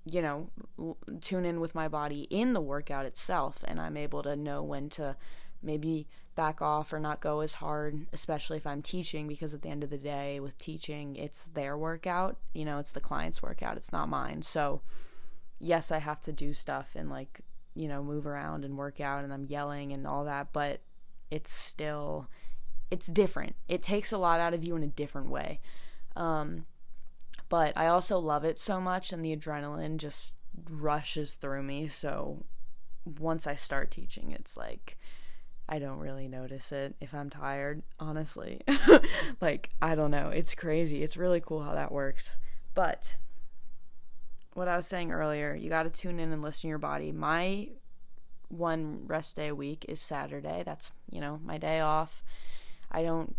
you 0.05 0.23
know 0.23 0.51
l- 0.79 0.97
tune 1.21 1.45
in 1.45 1.61
with 1.61 1.75
my 1.75 1.89
body 1.89 2.27
in 2.31 2.53
the 2.53 2.61
workout 2.61 3.05
itself 3.07 3.65
and 3.67 3.81
I'm 3.81 3.97
able 3.97 4.23
to 4.23 4.37
know 4.37 4.63
when 4.63 4.89
to 4.91 5.17
maybe 5.63 6.07
back 6.37 6.63
off 6.63 6.93
or 6.93 7.01
not 7.01 7.21
go 7.21 7.41
as 7.41 7.55
hard 7.55 8.07
especially 8.13 8.57
if 8.57 8.67
I'm 8.67 8.83
teaching 8.83 9.27
because 9.27 9.53
at 9.53 9.63
the 9.63 9.69
end 9.69 9.83
of 9.83 9.91
the 9.91 9.99
day 9.99 10.39
with 10.39 10.59
teaching 10.59 11.17
it's 11.17 11.47
their 11.47 11.77
workout 11.77 12.37
you 12.55 12.65
know 12.65 12.79
it's 12.79 12.93
the 12.93 13.01
client's 13.01 13.43
workout 13.43 13.77
it's 13.77 13.93
not 13.93 14.09
mine. 14.09 14.43
So 14.43 14.83
yes 15.59 15.91
I 15.91 15.99
have 15.99 16.21
to 16.23 16.33
do 16.33 16.55
stuff 16.55 16.91
and 16.95 17.11
like 17.11 17.41
you 17.77 17.87
know 17.89 18.03
move 18.03 18.27
around 18.27 18.65
and 18.65 18.77
work 18.77 19.01
out 19.01 19.23
and 19.23 19.33
I'm 19.33 19.45
yelling 19.45 19.93
and 19.93 20.07
all 20.07 20.25
that 20.25 20.53
but 20.53 20.81
it's 21.31 21.53
still 21.53 22.29
it's 22.91 23.07
different. 23.07 23.57
It 23.69 23.83
takes 23.83 24.13
a 24.13 24.19
lot 24.19 24.41
out 24.41 24.55
of 24.55 24.65
you 24.65 24.77
in 24.77 24.83
a 24.83 24.89
different 24.89 25.29
way. 25.29 25.61
Um, 26.15 26.67
but 27.49 27.77
I 27.77 27.87
also 27.87 28.19
love 28.19 28.45
it 28.45 28.59
so 28.59 28.81
much, 28.81 29.13
and 29.13 29.25
the 29.25 29.37
adrenaline 29.37 29.99
just 29.99 30.37
rushes 30.71 31.35
through 31.35 31.63
me. 31.63 31.89
So 31.89 32.45
once 33.19 33.47
I 33.47 33.57
start 33.57 33.91
teaching, 33.91 34.33
it's 34.33 34.57
like 34.57 34.97
I 35.69 35.79
don't 35.79 35.99
really 35.99 36.29
notice 36.29 36.73
it 36.73 36.95
if 37.01 37.13
I'm 37.13 37.31
tired, 37.31 37.83
honestly. 37.99 38.61
like, 39.41 39.71
I 39.83 39.95
don't 39.95 40.13
know. 40.13 40.29
It's 40.29 40.55
crazy. 40.55 41.03
It's 41.03 41.17
really 41.17 41.41
cool 41.41 41.63
how 41.63 41.75
that 41.75 41.93
works. 41.93 42.37
But 42.75 43.17
what 44.57 44.69
I 44.69 44.77
was 44.77 44.87
saying 44.87 45.13
earlier, 45.13 45.55
you 45.55 45.69
got 45.69 45.83
to 45.83 45.91
tune 45.91 46.19
in 46.19 46.33
and 46.33 46.43
listen 46.43 46.63
to 46.63 46.69
your 46.69 46.79
body. 46.79 47.13
My 47.13 47.69
one 48.49 49.07
rest 49.07 49.37
day 49.37 49.49
a 49.49 49.55
week 49.55 49.85
is 49.87 50.01
Saturday. 50.01 50.63
That's, 50.65 50.93
you 51.11 51.21
know, 51.21 51.41
my 51.45 51.59
day 51.59 51.81
off. 51.81 52.23
I 52.91 53.03
don't 53.03 53.37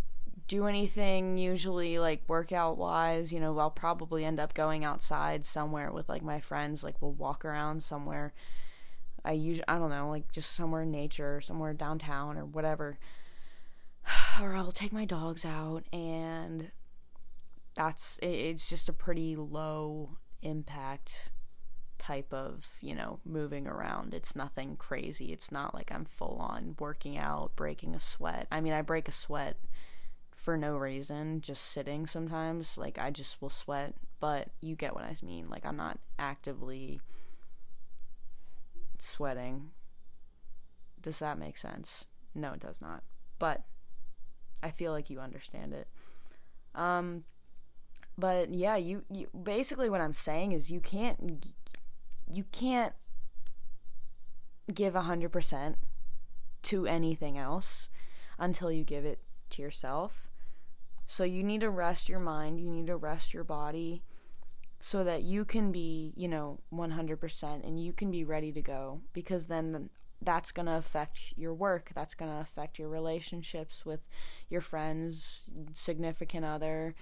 do 0.47 0.67
anything 0.67 1.37
usually 1.37 1.97
like 1.97 2.21
workout 2.27 2.77
wise, 2.77 3.33
you 3.33 3.39
know, 3.39 3.57
I'll 3.57 3.71
probably 3.71 4.23
end 4.23 4.39
up 4.39 4.53
going 4.53 4.85
outside 4.85 5.43
somewhere 5.43 5.91
with 5.91 6.07
like 6.07 6.21
my 6.21 6.39
friends, 6.39 6.83
like 6.83 7.01
we'll 7.01 7.11
walk 7.13 7.43
around 7.43 7.83
somewhere. 7.83 8.33
I 9.25 9.31
usually 9.31 9.67
I 9.67 9.77
don't 9.77 9.89
know, 9.89 10.09
like 10.09 10.31
just 10.31 10.55
somewhere 10.55 10.83
in 10.83 10.91
nature, 10.91 11.41
somewhere 11.41 11.73
downtown 11.73 12.37
or 12.37 12.45
whatever. 12.45 12.99
or 14.41 14.55
I'll 14.55 14.71
take 14.71 14.93
my 14.93 15.05
dogs 15.05 15.43
out 15.43 15.83
and 15.91 16.71
that's 17.75 18.19
it's 18.21 18.69
just 18.69 18.87
a 18.87 18.93
pretty 18.93 19.35
low 19.35 20.17
impact 20.41 21.31
type 21.97 22.33
of, 22.33 22.67
you 22.81 22.95
know, 22.95 23.19
moving 23.25 23.67
around. 23.67 24.13
It's 24.13 24.35
nothing 24.35 24.75
crazy. 24.77 25.33
It's 25.33 25.51
not 25.51 25.73
like 25.73 25.91
I'm 25.91 26.05
full 26.05 26.37
on 26.39 26.75
working 26.79 27.17
out, 27.17 27.55
breaking 27.55 27.95
a 27.95 27.99
sweat. 27.99 28.47
I 28.51 28.61
mean, 28.61 28.73
I 28.73 28.81
break 28.81 29.07
a 29.07 29.11
sweat 29.11 29.57
for 30.35 30.55
no 30.55 30.77
reason, 30.77 31.41
just 31.41 31.63
sitting 31.63 32.07
sometimes. 32.07 32.77
Like, 32.77 32.97
I 32.97 33.11
just 33.11 33.41
will 33.41 33.49
sweat, 33.49 33.95
but 34.19 34.49
you 34.61 34.75
get 34.75 34.93
what 34.93 35.03
I 35.03 35.15
mean. 35.23 35.49
Like, 35.49 35.65
I'm 35.65 35.75
not 35.75 35.99
actively 36.17 37.01
sweating. 38.99 39.71
Does 41.01 41.19
that 41.19 41.39
make 41.39 41.57
sense? 41.57 42.05
No, 42.33 42.53
it 42.53 42.59
does 42.59 42.81
not. 42.81 43.03
But 43.39 43.63
I 44.61 44.71
feel 44.71 44.91
like 44.91 45.09
you 45.09 45.19
understand 45.19 45.73
it. 45.73 45.87
Um, 46.75 47.23
but 48.17 48.53
yeah, 48.53 48.75
you, 48.75 49.03
you 49.11 49.27
basically 49.43 49.89
what 49.89 50.01
I'm 50.01 50.13
saying 50.13 50.51
is 50.51 50.71
you 50.71 50.79
can't 50.79 51.45
you 52.29 52.43
can't 52.51 52.93
give 54.73 54.93
100% 54.93 55.75
to 56.63 56.85
anything 56.85 57.37
else 57.37 57.87
until 58.37 58.71
you 58.71 58.83
give 58.83 59.05
it 59.05 59.19
to 59.51 59.61
yourself. 59.61 60.29
So 61.05 61.23
you 61.23 61.41
need 61.41 61.61
to 61.61 61.69
rest 61.69 62.09
your 62.09 62.19
mind, 62.19 62.59
you 62.59 62.69
need 62.69 62.87
to 62.87 62.97
rest 62.97 63.33
your 63.33 63.45
body 63.45 64.03
so 64.81 65.03
that 65.03 65.23
you 65.23 65.45
can 65.45 65.71
be, 65.71 66.13
you 66.17 66.27
know, 66.27 66.59
100% 66.73 67.65
and 67.65 67.81
you 67.81 67.93
can 67.93 68.11
be 68.11 68.23
ready 68.23 68.51
to 68.51 68.61
go 68.61 69.01
because 69.13 69.47
then 69.47 69.89
that's 70.21 70.51
going 70.51 70.65
to 70.65 70.75
affect 70.75 71.19
your 71.35 71.53
work, 71.53 71.91
that's 71.95 72.13
going 72.13 72.31
to 72.31 72.39
affect 72.39 72.77
your 72.77 72.89
relationships 72.89 73.85
with 73.85 74.01
your 74.49 74.61
friends, 74.61 75.43
significant 75.73 76.43
other, 76.43 76.95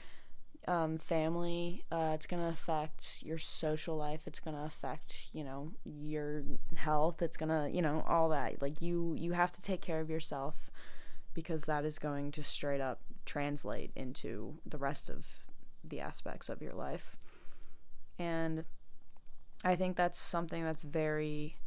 um, 0.67 0.97
family. 0.97 1.83
Uh, 1.91 2.11
it's 2.13 2.25
going 2.25 2.41
to 2.41 2.49
affect 2.49 3.23
your 3.23 3.37
social 3.37 3.95
life. 3.95 4.21
It's 4.25 4.39
going 4.39 4.55
to 4.55 4.63
affect, 4.63 5.27
you 5.33 5.43
know, 5.43 5.71
your 5.83 6.43
health. 6.75 7.21
It's 7.21 7.37
going 7.37 7.49
to, 7.49 7.69
you 7.75 7.81
know, 7.81 8.03
all 8.07 8.29
that. 8.29 8.61
Like 8.61 8.81
you 8.81 9.15
you 9.17 9.33
have 9.33 9.51
to 9.53 9.61
take 9.61 9.81
care 9.81 9.99
of 9.99 10.09
yourself 10.09 10.69
because 11.33 11.63
that 11.65 11.85
is 11.85 11.99
going 11.99 12.31
to 12.31 12.43
straight 12.43 12.81
up 12.81 13.01
translate 13.25 13.91
into 13.95 14.55
the 14.65 14.77
rest 14.77 15.09
of 15.09 15.25
the 15.83 15.99
aspects 15.99 16.49
of 16.49 16.61
your 16.61 16.73
life. 16.73 17.15
And 18.17 18.63
I 19.63 19.75
think 19.75 19.97
that's 19.97 20.19
something 20.19 20.63
that's 20.63 20.83
very 20.83 21.57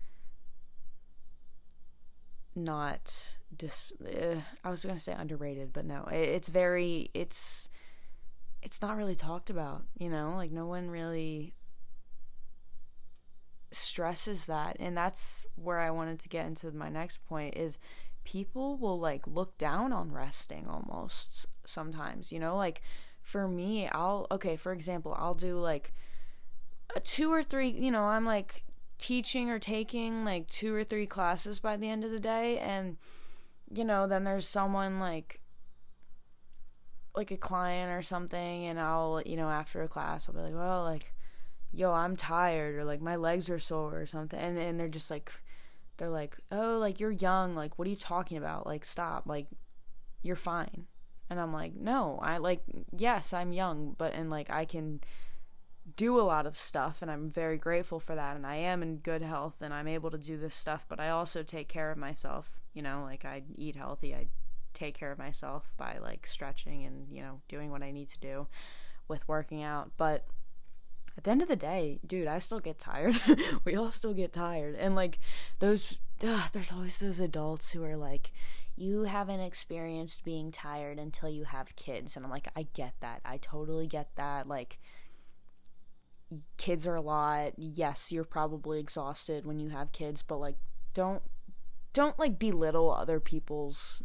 not 2.54 3.36
dis 3.56 3.92
uh, 4.02 4.40
I 4.64 4.70
was 4.70 4.84
going 4.84 4.96
to 4.96 5.02
say 5.02 5.12
underrated, 5.12 5.72
but 5.72 5.84
no. 5.84 6.08
It, 6.10 6.28
it's 6.28 6.48
very 6.48 7.10
it's 7.14 7.68
it's 8.62 8.82
not 8.82 8.96
really 8.96 9.14
talked 9.14 9.50
about, 9.50 9.84
you 9.96 10.08
know? 10.08 10.34
Like 10.36 10.50
no 10.50 10.66
one 10.66 10.90
really 10.90 11.54
stresses 13.70 14.46
that. 14.46 14.76
And 14.80 14.96
that's 14.96 15.46
where 15.56 15.78
I 15.78 15.90
wanted 15.90 16.18
to 16.20 16.28
get 16.28 16.46
into 16.46 16.70
my 16.72 16.88
next 16.88 17.26
point 17.26 17.56
is 17.56 17.78
people 18.24 18.76
will 18.76 18.98
like 18.98 19.26
look 19.26 19.56
down 19.58 19.92
on 19.92 20.12
resting 20.12 20.66
almost 20.68 21.46
sometimes, 21.64 22.32
you 22.32 22.38
know? 22.38 22.56
Like 22.56 22.82
for 23.22 23.46
me, 23.48 23.88
I'll 23.88 24.26
okay, 24.30 24.56
for 24.56 24.72
example, 24.72 25.14
I'll 25.18 25.34
do 25.34 25.58
like 25.58 25.92
a 26.96 27.00
two 27.00 27.32
or 27.32 27.42
three, 27.42 27.68
you 27.68 27.90
know, 27.90 28.04
I'm 28.04 28.24
like 28.24 28.64
teaching 28.98 29.50
or 29.50 29.58
taking 29.58 30.24
like 30.24 30.48
two 30.48 30.74
or 30.74 30.82
three 30.82 31.06
classes 31.06 31.60
by 31.60 31.76
the 31.76 31.88
end 31.88 32.04
of 32.04 32.10
the 32.10 32.18
day 32.18 32.58
and 32.58 32.96
you 33.72 33.84
know, 33.84 34.06
then 34.06 34.24
there's 34.24 34.48
someone 34.48 34.98
like 34.98 35.40
like 37.18 37.30
a 37.32 37.36
client 37.36 37.90
or 37.90 38.00
something 38.00 38.66
and 38.66 38.80
I'll, 38.80 39.20
you 39.26 39.36
know, 39.36 39.50
after 39.50 39.82
a 39.82 39.88
class 39.88 40.28
I'll 40.28 40.34
be 40.34 40.40
like, 40.40 40.54
"Well, 40.54 40.84
like 40.84 41.12
yo, 41.72 41.92
I'm 41.92 42.16
tired 42.16 42.76
or 42.76 42.84
like 42.84 43.02
my 43.02 43.16
legs 43.16 43.50
are 43.50 43.58
sore 43.58 44.00
or 44.00 44.06
something." 44.06 44.38
And 44.38 44.56
and 44.56 44.80
they're 44.80 44.88
just 44.88 45.10
like 45.10 45.32
they're 45.98 46.08
like, 46.08 46.36
"Oh, 46.52 46.78
like 46.78 47.00
you're 47.00 47.10
young. 47.10 47.54
Like 47.54 47.78
what 47.78 47.86
are 47.86 47.90
you 47.90 47.96
talking 47.96 48.38
about? 48.38 48.66
Like 48.66 48.84
stop. 48.84 49.24
Like 49.26 49.48
you're 50.22 50.36
fine." 50.36 50.86
And 51.28 51.40
I'm 51.40 51.52
like, 51.52 51.74
"No, 51.74 52.18
I 52.22 52.38
like 52.38 52.62
yes, 52.96 53.32
I'm 53.32 53.52
young, 53.52 53.96
but 53.98 54.14
and 54.14 54.30
like 54.30 54.48
I 54.50 54.64
can 54.64 55.00
do 55.96 56.20
a 56.20 56.22
lot 56.22 56.46
of 56.46 56.58
stuff 56.58 57.02
and 57.02 57.10
I'm 57.10 57.30
very 57.30 57.56
grateful 57.56 57.98
for 57.98 58.14
that 58.14 58.36
and 58.36 58.46
I 58.46 58.56
am 58.56 58.82
in 58.82 58.98
good 58.98 59.22
health 59.22 59.54
and 59.60 59.72
I'm 59.72 59.88
able 59.88 60.10
to 60.10 60.18
do 60.18 60.36
this 60.36 60.54
stuff 60.54 60.84
but 60.86 61.00
I 61.00 61.08
also 61.08 61.42
take 61.42 61.66
care 61.68 61.90
of 61.90 61.96
myself 61.96 62.60
you 62.74 62.82
know 62.82 63.02
like 63.02 63.24
I 63.24 63.42
eat 63.56 63.74
healthy 63.74 64.14
I 64.14 64.26
take 64.74 64.96
care 64.96 65.10
of 65.10 65.18
myself 65.18 65.72
by 65.76 65.98
like 66.00 66.26
stretching 66.26 66.84
and 66.84 67.08
you 67.10 67.22
know 67.22 67.40
doing 67.48 67.70
what 67.70 67.82
I 67.82 67.90
need 67.90 68.08
to 68.10 68.18
do 68.18 68.46
with 69.06 69.26
working 69.28 69.62
out. 69.62 69.92
But 69.96 70.26
at 71.16 71.24
the 71.24 71.30
end 71.30 71.42
of 71.42 71.48
the 71.48 71.56
day 71.56 71.98
dude 72.06 72.28
I 72.28 72.38
still 72.38 72.60
get 72.60 72.78
tired. 72.78 73.20
We 73.64 73.76
all 73.76 73.90
still 73.90 74.14
get 74.14 74.32
tired. 74.32 74.76
And 74.76 74.94
like 74.94 75.18
those 75.58 75.98
ugh, 76.22 76.50
there's 76.52 76.72
always 76.72 76.98
those 76.98 77.20
adults 77.20 77.72
who 77.72 77.82
are 77.84 77.96
like 77.96 78.32
you 78.76 79.04
haven't 79.04 79.40
experienced 79.40 80.24
being 80.24 80.52
tired 80.52 80.98
until 80.98 81.28
you 81.28 81.44
have 81.44 81.74
kids. 81.76 82.16
And 82.16 82.24
I'm 82.24 82.30
like 82.30 82.48
I 82.54 82.66
get 82.74 82.94
that. 83.00 83.20
I 83.24 83.38
totally 83.38 83.86
get 83.86 84.10
that. 84.16 84.46
Like 84.46 84.78
kids 86.56 86.86
are 86.86 86.94
a 86.94 87.00
lot. 87.00 87.52
Yes, 87.56 88.12
you're 88.12 88.24
probably 88.24 88.78
exhausted 88.80 89.46
when 89.46 89.58
you 89.58 89.70
have 89.70 89.92
kids, 89.92 90.22
but 90.22 90.38
like 90.38 90.56
don't 90.94 91.22
don't 91.92 92.18
like 92.18 92.38
belittle 92.38 92.92
other 92.92 93.18
people's 93.20 94.02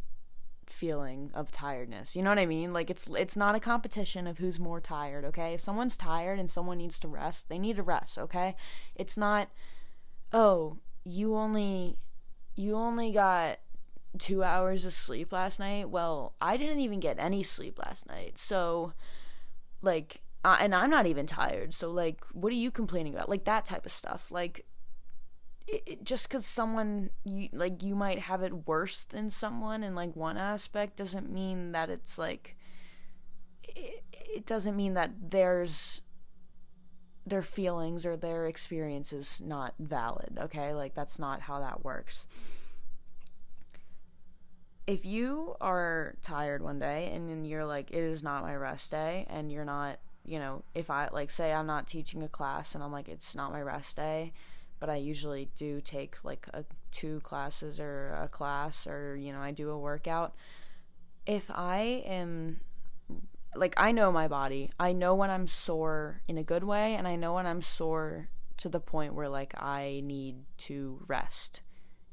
feeling 0.69 1.31
of 1.33 1.51
tiredness. 1.51 2.15
You 2.15 2.23
know 2.23 2.29
what 2.29 2.39
I 2.39 2.45
mean? 2.45 2.73
Like 2.73 2.89
it's 2.89 3.07
it's 3.07 3.35
not 3.35 3.55
a 3.55 3.59
competition 3.59 4.27
of 4.27 4.37
who's 4.37 4.59
more 4.59 4.81
tired, 4.81 5.25
okay? 5.25 5.53
If 5.53 5.61
someone's 5.61 5.97
tired 5.97 6.39
and 6.39 6.49
someone 6.49 6.77
needs 6.77 6.99
to 6.99 7.07
rest, 7.07 7.49
they 7.49 7.59
need 7.59 7.77
to 7.77 7.83
rest, 7.83 8.17
okay? 8.17 8.55
It's 8.95 9.17
not 9.17 9.49
oh, 10.31 10.77
you 11.03 11.35
only 11.35 11.97
you 12.55 12.75
only 12.75 13.11
got 13.11 13.59
2 14.19 14.43
hours 14.43 14.85
of 14.85 14.93
sleep 14.93 15.31
last 15.31 15.59
night. 15.59 15.89
Well, 15.89 16.35
I 16.39 16.57
didn't 16.57 16.79
even 16.79 16.99
get 16.99 17.17
any 17.19 17.43
sleep 17.43 17.79
last 17.79 18.07
night. 18.07 18.37
So 18.37 18.93
like 19.81 20.21
uh, 20.45 20.57
and 20.59 20.75
I'm 20.75 20.89
not 20.89 21.07
even 21.07 21.25
tired. 21.25 21.73
So 21.73 21.89
like, 21.89 22.21
what 22.33 22.51
are 22.51 22.55
you 22.55 22.71
complaining 22.71 23.13
about? 23.13 23.29
Like 23.29 23.45
that 23.45 23.65
type 23.65 23.85
of 23.85 23.91
stuff. 23.91 24.29
Like, 24.29 24.65
it, 25.67 26.03
just 26.03 26.27
because 26.27 26.45
someone 26.45 27.09
you 27.23 27.49
like 27.53 27.83
you 27.83 27.95
might 27.95 28.19
have 28.19 28.43
it 28.43 28.67
worse 28.67 29.03
than 29.03 29.29
someone 29.29 29.83
in 29.83 29.95
like 29.95 30.15
one 30.15 30.37
aspect 30.37 30.97
doesn't 30.97 31.31
mean 31.31 31.71
that 31.71 31.89
it's 31.89 32.17
like. 32.17 32.57
It, 33.63 34.03
it 34.13 34.45
doesn't 34.45 34.75
mean 34.75 34.95
that 34.95 35.11
there's 35.29 36.01
their 37.25 37.43
feelings 37.43 38.05
or 38.05 38.17
their 38.17 38.47
experiences 38.47 39.41
not 39.45 39.73
valid. 39.79 40.37
Okay, 40.41 40.73
like 40.73 40.95
that's 40.95 41.19
not 41.19 41.41
how 41.41 41.59
that 41.59 41.83
works 41.83 42.27
if 44.85 45.05
you 45.05 45.55
are 45.61 46.15
tired 46.21 46.61
one 46.61 46.77
day 46.77 47.09
and 47.13 47.47
you're 47.47 47.63
like 47.63 47.89
it 47.91 48.03
is 48.03 48.21
not 48.21 48.41
my 48.41 48.53
rest 48.53 48.91
day 48.91 49.25
and 49.29 49.49
you're 49.49 49.63
not 49.63 49.97
you 50.25 50.39
know, 50.39 50.63
if 50.73 50.89
I 50.89 51.09
like 51.11 51.31
say 51.31 51.51
I'm 51.51 51.67
not 51.67 51.87
teaching 51.87 52.23
a 52.23 52.27
class 52.27 52.75
and 52.75 52.83
I'm 52.83 52.91
like 52.91 53.09
it's 53.09 53.35
not 53.35 53.51
my 53.51 53.61
rest 53.61 53.95
day, 53.97 54.33
but 54.83 54.89
I 54.89 54.97
usually 54.97 55.47
do 55.55 55.79
take 55.79 56.17
like 56.25 56.45
a 56.53 56.65
two 56.91 57.21
classes 57.21 57.79
or 57.79 58.19
a 58.21 58.27
class 58.27 58.85
or 58.85 59.15
you 59.15 59.31
know, 59.31 59.39
I 59.39 59.51
do 59.51 59.69
a 59.69 59.79
workout. 59.79 60.35
If 61.25 61.49
I 61.49 62.03
am 62.05 62.59
like 63.55 63.75
I 63.77 63.93
know 63.93 64.11
my 64.11 64.27
body. 64.27 64.71
I 64.77 64.91
know 64.91 65.15
when 65.15 65.29
I'm 65.29 65.47
sore 65.47 66.19
in 66.27 66.37
a 66.37 66.43
good 66.43 66.65
way 66.65 66.95
and 66.95 67.07
I 67.07 67.15
know 67.15 67.35
when 67.35 67.45
I'm 67.45 67.61
sore 67.61 68.27
to 68.57 68.67
the 68.67 68.81
point 68.81 69.13
where 69.13 69.29
like 69.29 69.53
I 69.55 70.01
need 70.03 70.43
to 70.67 70.99
rest. 71.07 71.61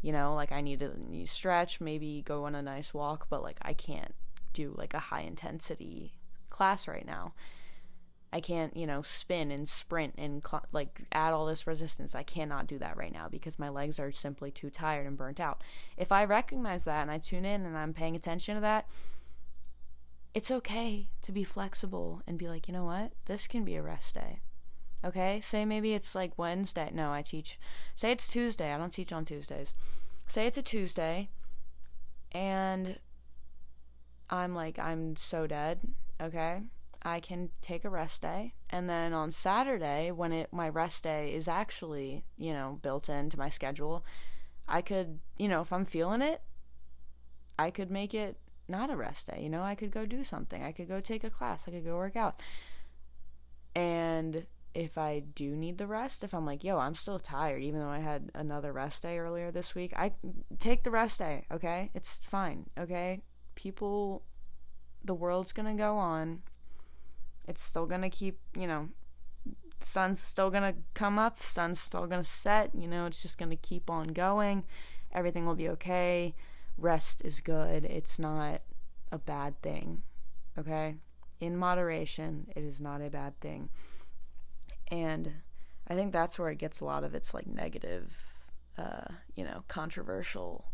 You 0.01 0.13
know, 0.13 0.37
like 0.37 0.53
I 0.53 0.61
need 0.61 0.79
to 0.79 1.27
stretch, 1.27 1.81
maybe 1.81 2.23
go 2.25 2.45
on 2.45 2.55
a 2.55 2.63
nice 2.63 2.95
walk, 2.95 3.27
but 3.29 3.43
like 3.43 3.59
I 3.63 3.73
can't 3.73 4.15
do 4.53 4.77
like 4.79 4.95
a 4.95 5.01
high 5.01 5.23
intensity 5.23 6.21
class 6.51 6.87
right 6.87 7.05
now. 7.05 7.35
I 8.33 8.41
can't, 8.41 8.77
you 8.77 8.87
know, 8.87 9.03
spin 9.03 9.51
and 9.51 9.69
sprint 9.69 10.15
and 10.17 10.43
cl- 10.47 10.67
like 10.73 11.03
add 11.11 11.33
all 11.33 11.47
this 11.47 11.67
resistance. 11.67 12.15
I 12.15 12.23
cannot 12.23 12.69
do 12.69 12.79
that 12.79 12.97
right 12.97 13.13
now 13.13 13.29
because 13.29 13.59
my 13.59 13.69
legs 13.69 13.99
are 13.99 14.13
simply 14.13 14.51
too 14.51 14.71
tired 14.71 15.07
and 15.07 15.17
burnt 15.17 15.41
out. 15.41 15.63
If 15.97 16.13
I 16.13 16.25
recognize 16.25 16.85
that 16.85 17.03
and 17.03 17.11
I 17.11 17.19
tune 17.19 17.45
in 17.45 17.67
and 17.67 17.77
I'm 17.77 17.93
paying 17.93 18.15
attention 18.15 18.55
to 18.55 18.61
that, 18.61 18.87
it's 20.33 20.51
okay 20.51 21.09
to 21.23 21.33
be 21.33 21.43
flexible 21.43 22.23
and 22.27 22.39
be 22.39 22.49
like, 22.49 22.69
you 22.69 22.75
know 22.75 22.85
what? 22.85 23.13
This 23.25 23.49
can 23.49 23.65
be 23.65 23.75
a 23.75 23.83
rest 23.83 24.15
day. 24.15 24.41
Okay? 25.05 25.41
Say 25.41 25.65
maybe 25.65 25.95
it's 25.95 26.15
like 26.15 26.39
Wednesday. 26.39 26.91
No, 26.95 27.13
I 27.13 27.23
teach. 27.23 27.59
Say 27.97 28.13
it's 28.13 28.29
Tuesday. 28.29 28.73
I 28.73 28.79
don't 28.79 28.93
teach 28.93 29.13
on 29.13 29.25
Tuesdays. 29.25 29.75
Say 30.29 30.47
it's 30.47 30.59
a 30.59 30.63
Tuesday 30.63 31.31
and 32.31 33.01
I'm 34.29 34.55
like, 34.55 34.79
I'm 34.79 35.17
so 35.17 35.49
dead. 35.49 35.81
Okay? 36.23 36.61
I 37.03 37.21
can 37.21 37.51
take 37.63 37.85
a 37.85 37.91
rest 37.91 38.23
day. 38.23 38.55
And 38.69 38.89
then 38.89 39.13
on 39.13 39.31
Saturday, 39.31 40.11
when 40.11 40.33
it 40.33 40.53
my 40.53 40.69
rest 40.69 41.05
day 41.05 41.33
is 41.35 41.49
actually, 41.49 42.25
you 42.37 42.53
know, 42.53 42.79
built 42.83 43.09
into 43.09 43.39
my 43.39 43.49
schedule, 43.49 44.05
I 44.69 44.83
could, 44.83 45.19
you 45.37 45.49
know, 45.49 45.61
if 45.61 45.73
I'm 45.73 45.85
feeling 45.85 46.23
it, 46.23 46.43
I 47.59 47.71
could 47.71 47.91
make 47.91 48.15
it 48.15 48.39
not 48.69 48.91
a 48.91 48.97
rest 48.97 49.27
day. 49.27 49.41
You 49.43 49.51
know, 49.51 49.63
I 49.63 49.75
could 49.75 49.91
go 49.91 50.07
do 50.07 50.25
something. 50.25 50.63
I 50.63 50.73
could 50.73 50.89
go 50.89 51.01
take 51.01 51.25
a 51.25 51.31
class. 51.31 51.65
I 51.67 51.73
could 51.73 51.85
go 51.85 51.97
work 51.97 52.17
out. 52.17 52.41
And 53.75 54.47
if 54.75 54.97
I 54.97 55.21
do 55.21 55.57
need 55.57 55.79
the 55.79 55.87
rest, 55.87 56.23
if 56.23 56.33
I'm 56.33 56.47
like, 56.47 56.63
yo, 56.63 56.79
I'm 56.79 56.95
still 56.95 57.19
tired, 57.19 57.63
even 57.63 57.81
though 57.81 57.89
I 57.89 57.99
had 57.99 58.31
another 58.35 58.73
rest 58.73 59.03
day 59.03 59.19
earlier 59.19 59.51
this 59.51 59.75
week, 59.75 59.93
I 59.97 60.13
take 60.59 60.85
the 60.85 60.91
rest 60.91 61.19
day, 61.19 61.47
okay? 61.51 61.91
It's 61.95 62.21
fine, 62.23 62.67
okay? 62.79 63.23
People, 63.57 64.23
the 65.05 65.15
world's 65.15 65.53
gonna 65.53 65.75
go 65.75 65.97
on 65.97 66.43
it's 67.47 67.63
still 67.63 67.87
gonna 67.87 68.11
keep, 68.11 68.39
you 68.57 68.67
know, 68.67 68.89
sun's 69.81 70.21
still 70.21 70.51
gonna 70.51 70.75
come 70.95 71.19
up, 71.19 71.39
sun's 71.39 71.81
still 71.81 72.07
gonna 72.07 72.25
set, 72.25 72.75
you 72.75 72.87
know, 72.87 73.07
it's 73.07 73.23
just 73.23 73.39
gonna 73.39 73.57
keep 73.57 73.91
on 73.91 74.09
going. 74.09 74.65
Everything 75.13 75.47
will 75.47 75.55
be 75.55 75.69
okay. 75.69 76.35
Rest 76.79 77.23
is 77.25 77.41
good. 77.41 77.85
It's 77.85 78.19
not 78.19 78.63
a 79.11 79.19
bad 79.19 79.61
thing. 79.63 80.03
Okay? 80.59 80.97
In 81.41 81.57
moderation, 81.57 82.47
it 82.55 82.63
is 82.63 82.81
not 82.81 83.01
a 83.01 83.11
bad 83.11 83.39
thing. 83.41 83.71
And 84.89 85.33
I 85.89 85.95
think 85.95 86.13
that's 86.13 86.39
where 86.39 86.51
it 86.51 86.59
gets 86.59 86.81
a 86.81 86.85
lot 86.85 87.05
of 87.05 87.15
its 87.15 87.35
like 87.35 87.47
negative, 87.47 88.17
uh, 88.79 89.13
you 89.35 89.45
know, 89.45 89.65
controversial 89.69 90.67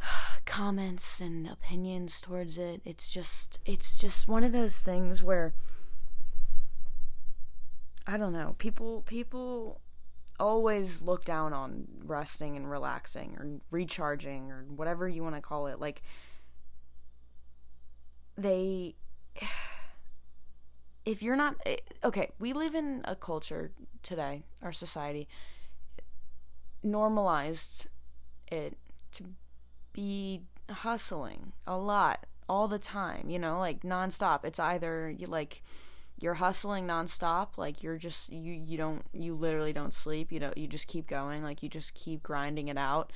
comments 0.44 1.20
and 1.20 1.48
opinions 1.48 2.20
towards 2.20 2.58
it. 2.58 2.80
It's 2.84 3.10
just 3.10 3.58
it's 3.64 3.98
just 3.98 4.28
one 4.28 4.44
of 4.44 4.52
those 4.52 4.80
things 4.80 5.22
where 5.22 5.54
I 8.06 8.16
don't 8.16 8.32
know, 8.32 8.56
people 8.58 9.02
people 9.02 9.80
always 10.38 11.02
look 11.02 11.24
down 11.24 11.52
on 11.52 11.86
resting 12.04 12.56
and 12.56 12.70
relaxing 12.70 13.36
or 13.38 13.60
recharging 13.70 14.50
or 14.50 14.64
whatever 14.74 15.06
you 15.08 15.22
want 15.22 15.34
to 15.36 15.42
call 15.42 15.66
it. 15.66 15.78
Like 15.78 16.02
they 18.36 18.94
if 21.04 21.22
you're 21.22 21.36
not 21.36 21.56
eh, 21.66 21.76
okay, 22.04 22.30
we 22.38 22.52
live 22.52 22.74
in 22.74 23.02
a 23.04 23.14
culture 23.14 23.70
today, 24.02 24.42
our 24.62 24.72
society 24.72 25.28
normalized 26.82 27.86
it 28.50 28.76
to 29.12 29.24
be 29.92 30.42
hustling 30.70 31.52
a 31.66 31.76
lot 31.76 32.26
all 32.48 32.68
the 32.68 32.78
time, 32.78 33.30
you 33.30 33.38
know, 33.38 33.58
like 33.58 33.82
nonstop. 33.82 34.44
It's 34.44 34.58
either 34.58 35.10
you 35.10 35.26
like 35.26 35.62
you're 36.18 36.34
hustling 36.34 36.86
nonstop, 36.86 37.56
like 37.56 37.82
you're 37.82 37.96
just 37.96 38.30
you 38.32 38.52
you 38.52 38.76
don't 38.76 39.02
you 39.12 39.34
literally 39.34 39.72
don't 39.72 39.94
sleep, 39.94 40.32
you 40.32 40.40
know, 40.40 40.52
you 40.56 40.66
just 40.66 40.86
keep 40.86 41.06
going, 41.06 41.42
like 41.42 41.62
you 41.62 41.68
just 41.68 41.94
keep 41.94 42.22
grinding 42.22 42.68
it 42.68 42.76
out 42.76 43.12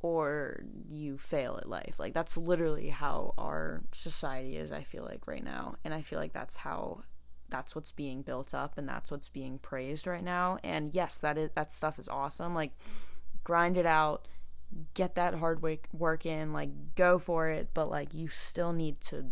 or 0.00 0.62
you 0.88 1.18
fail 1.18 1.58
at 1.60 1.68
life. 1.68 1.96
Like 1.98 2.14
that's 2.14 2.36
literally 2.36 2.90
how 2.90 3.34
our 3.36 3.82
society 3.92 4.56
is, 4.56 4.70
I 4.70 4.82
feel 4.82 5.04
like 5.04 5.26
right 5.26 5.44
now. 5.44 5.76
And 5.84 5.92
I 5.92 6.02
feel 6.02 6.18
like 6.18 6.32
that's 6.32 6.56
how 6.56 7.02
that's 7.48 7.74
what's 7.74 7.92
being 7.92 8.22
built 8.22 8.54
up 8.54 8.76
and 8.76 8.88
that's 8.88 9.10
what's 9.10 9.28
being 9.28 9.58
praised 9.58 10.06
right 10.06 10.24
now. 10.24 10.58
And 10.62 10.94
yes, 10.94 11.18
that 11.18 11.36
is 11.38 11.50
that 11.54 11.72
stuff 11.72 11.98
is 11.98 12.08
awesome. 12.08 12.54
Like 12.54 12.72
grind 13.44 13.76
it 13.76 13.86
out 13.86 14.26
get 14.94 15.14
that 15.14 15.34
hard 15.34 15.62
work 15.92 16.26
in 16.26 16.52
like 16.52 16.70
go 16.94 17.18
for 17.18 17.48
it 17.48 17.68
but 17.72 17.90
like 17.90 18.12
you 18.12 18.28
still 18.28 18.72
need 18.72 19.00
to 19.00 19.26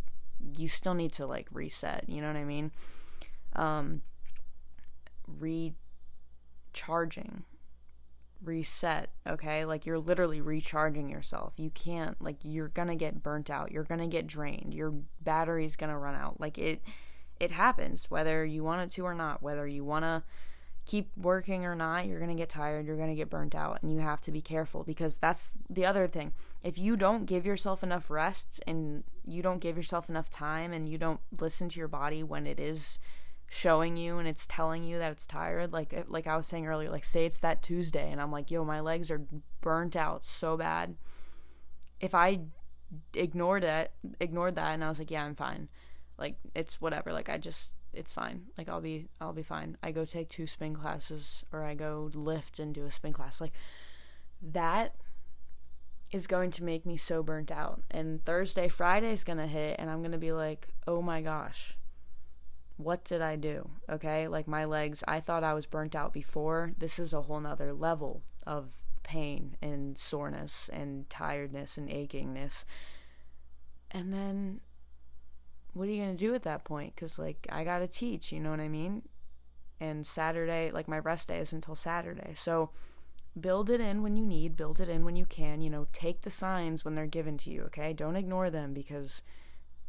you 0.57 0.69
still 0.69 0.95
need 0.95 1.13
to 1.13 1.27
like 1.27 1.47
reset 1.53 2.05
you 2.09 2.21
know 2.21 2.29
what 2.29 2.37
i 2.37 2.45
mean? 2.45 2.71
Um 3.55 4.03
recharging. 6.73 7.45
Reset 8.43 9.09
okay? 9.27 9.65
Like 9.65 9.87
you're 9.87 9.99
literally 9.99 10.41
recharging 10.41 11.09
yourself. 11.09 11.55
You 11.57 11.71
can't 11.71 12.21
like 12.21 12.37
you're 12.43 12.69
gonna 12.69 12.97
get 12.97 13.23
burnt 13.23 13.49
out. 13.49 13.73
You're 13.73 13.85
gonna 13.85 14.07
get 14.07 14.27
drained. 14.27 14.75
Your 14.75 14.93
battery's 15.23 15.77
gonna 15.77 15.99
run 15.99 16.15
out. 16.15 16.41
Like 16.41 16.59
it 16.59 16.83
it 17.41 17.51
happens 17.53 18.11
whether 18.11 18.45
you 18.45 18.63
want 18.63 18.83
it 18.83 18.91
to 18.93 19.03
or 19.07 19.15
not 19.15 19.43
whether 19.43 19.67
you 19.67 19.85
want 19.85 20.05
to 20.05 20.23
keep 20.87 21.11
working 21.17 21.65
or 21.65 21.75
not, 21.75 22.07
you're 22.07 22.19
going 22.19 22.35
to 22.35 22.41
get 22.41 22.49
tired, 22.49 22.87
you're 22.87 22.97
going 22.97 23.09
to 23.09 23.15
get 23.15 23.31
burnt 23.31 23.55
out, 23.55 23.83
and 23.83 23.93
you 23.93 24.01
have 24.01 24.21
to 24.23 24.31
be 24.31 24.43
careful 24.43 24.85
because 24.85 25.19
that's 25.19 25.53
the 25.71 25.87
other 25.87 26.07
thing. 26.07 26.33
If 26.63 26.79
you 26.79 26.97
don't 26.97 27.25
give 27.25 27.47
yourself 27.47 27.83
enough 27.83 28.11
rest 28.11 28.63
and 28.67 29.05
you 29.27 29.43
don't 29.43 29.61
give 29.61 29.77
yourself 29.77 30.09
enough 30.09 30.29
time 30.29 30.73
and 30.73 30.89
you 30.89 30.99
don't 30.99 31.21
listen 31.41 31.69
to 31.71 31.79
your 31.79 31.89
body 31.89 32.23
when 32.23 32.47
it 32.47 32.61
is 32.61 32.99
showing 33.49 33.97
you 33.97 34.19
and 34.19 34.27
it's 34.29 34.47
telling 34.47 34.85
you 34.85 34.99
that 34.99 35.13
it's 35.13 35.27
tired, 35.27 35.73
like 35.73 35.95
uh, 35.95 36.03
like 36.07 36.27
I 36.27 36.37
was 36.37 36.47
saying 36.47 36.67
earlier, 36.67 36.91
like 36.91 37.05
say 37.05 37.25
it's 37.25 37.39
that 37.39 37.63
Tuesday 37.63 38.11
and 38.11 38.21
I'm 38.21 38.33
like, 38.33 38.51
"Yo, 38.51 38.65
my 38.65 38.81
legs 38.81 39.11
are 39.11 39.23
burnt 39.61 39.97
out 39.97 40.27
so 40.27 40.57
bad." 40.57 40.97
If 42.01 42.15
I 42.15 42.41
ignored 43.15 43.65
it, 43.65 43.93
ignored 44.21 44.57
that 44.57 44.73
and 44.75 44.85
I 44.85 44.89
was 44.89 44.99
like, 44.99 45.11
"Yeah, 45.11 45.25
I'm 45.25 45.35
fine." 45.35 45.69
Like 46.19 46.37
it's 46.55 46.81
whatever. 46.81 47.13
Like 47.13 47.29
I 47.29 47.39
just 47.39 47.73
it's 47.97 48.13
fine. 48.13 48.43
Like 48.57 48.69
I'll 48.69 48.81
be 48.81 49.07
I'll 49.21 49.33
be 49.33 49.43
fine. 49.43 49.77
I 49.83 49.91
go 49.91 50.05
take 50.05 50.29
two 50.29 50.47
spin 50.47 50.75
classes 50.75 51.45
or 51.53 51.65
I 51.65 51.75
go 51.75 52.11
lift 52.15 52.59
and 52.59 52.75
do 52.75 52.87
a 52.87 52.93
spin 52.93 53.13
class. 53.13 53.41
Like 53.41 53.53
that 54.43 54.95
is 56.13 56.27
going 56.27 56.51
to 56.53 56.65
make 56.65 56.87
me 56.87 56.97
so 56.97 57.23
burnt 57.23 57.51
out. 57.51 57.83
And 57.91 58.25
Thursday, 58.25 58.69
Friday 58.69 59.13
is 59.13 59.25
going 59.25 59.39
to 59.39 59.47
hit 59.47 59.77
and 59.79 59.91
I'm 59.91 60.01
going 60.01 60.13
to 60.13 60.19
be 60.19 60.33
like, 60.33 60.69
"Oh 60.87 61.03
my 61.03 61.21
gosh. 61.21 61.77
What 62.77 63.05
did 63.05 63.23
I 63.23 63.37
do?" 63.37 63.71
Okay? 63.91 64.29
Like 64.29 64.47
my 64.47 64.65
legs, 64.65 65.03
I 65.09 65.21
thought 65.21 65.45
I 65.45 65.55
was 65.55 65.67
burnt 65.67 65.95
out 65.95 66.13
before. 66.13 66.73
This 66.79 66.99
is 66.99 67.13
a 67.13 67.23
whole 67.23 67.41
nother 67.41 67.73
level 67.73 68.23
of 68.47 68.73
pain 69.03 69.57
and 69.63 69.97
soreness 69.97 70.69
and 70.73 71.09
tiredness 71.09 71.77
and 71.77 71.89
achingness. 71.89 72.65
And 73.91 74.13
then 74.13 74.61
what 75.75 75.89
are 75.89 75.93
you 75.93 76.03
going 76.03 76.17
to 76.17 76.27
do 76.27 76.35
at 76.35 76.45
that 76.45 76.65
point? 76.65 76.95
Because, 76.95 77.19
like, 77.19 77.47
I 77.51 77.65
got 77.65 77.81
to 77.81 77.87
teach, 77.87 78.33
you 78.33 78.41
know 78.41 78.51
what 78.51 78.61
I 78.61 78.69
mean? 78.69 79.03
And 79.81 80.07
Saturday, 80.07 80.71
like, 80.71 80.89
my 80.89 80.99
rest 80.99 81.29
day 81.29 81.39
is 81.39 81.53
until 81.53 81.75
Saturday. 81.75 82.33
So 82.37 82.71
build 83.39 83.69
it 83.69 83.81
in 83.81 84.03
when 84.03 84.17
you 84.17 84.25
need, 84.25 84.57
build 84.57 84.79
it 84.79 84.89
in 84.89 85.05
when 85.05 85.17
you 85.17 85.27
can. 85.27 85.61
You 85.61 85.71
know, 85.71 85.89
take 85.93 86.23
the 86.23 86.31
signs 86.31 86.85
when 86.85 86.95
they're 86.95 87.07
given 87.07 87.37
to 87.39 87.51
you, 87.51 87.63
okay? 87.63 87.93
Don't 87.93 88.17
ignore 88.17 88.51
them 88.51 88.73
because 88.73 89.23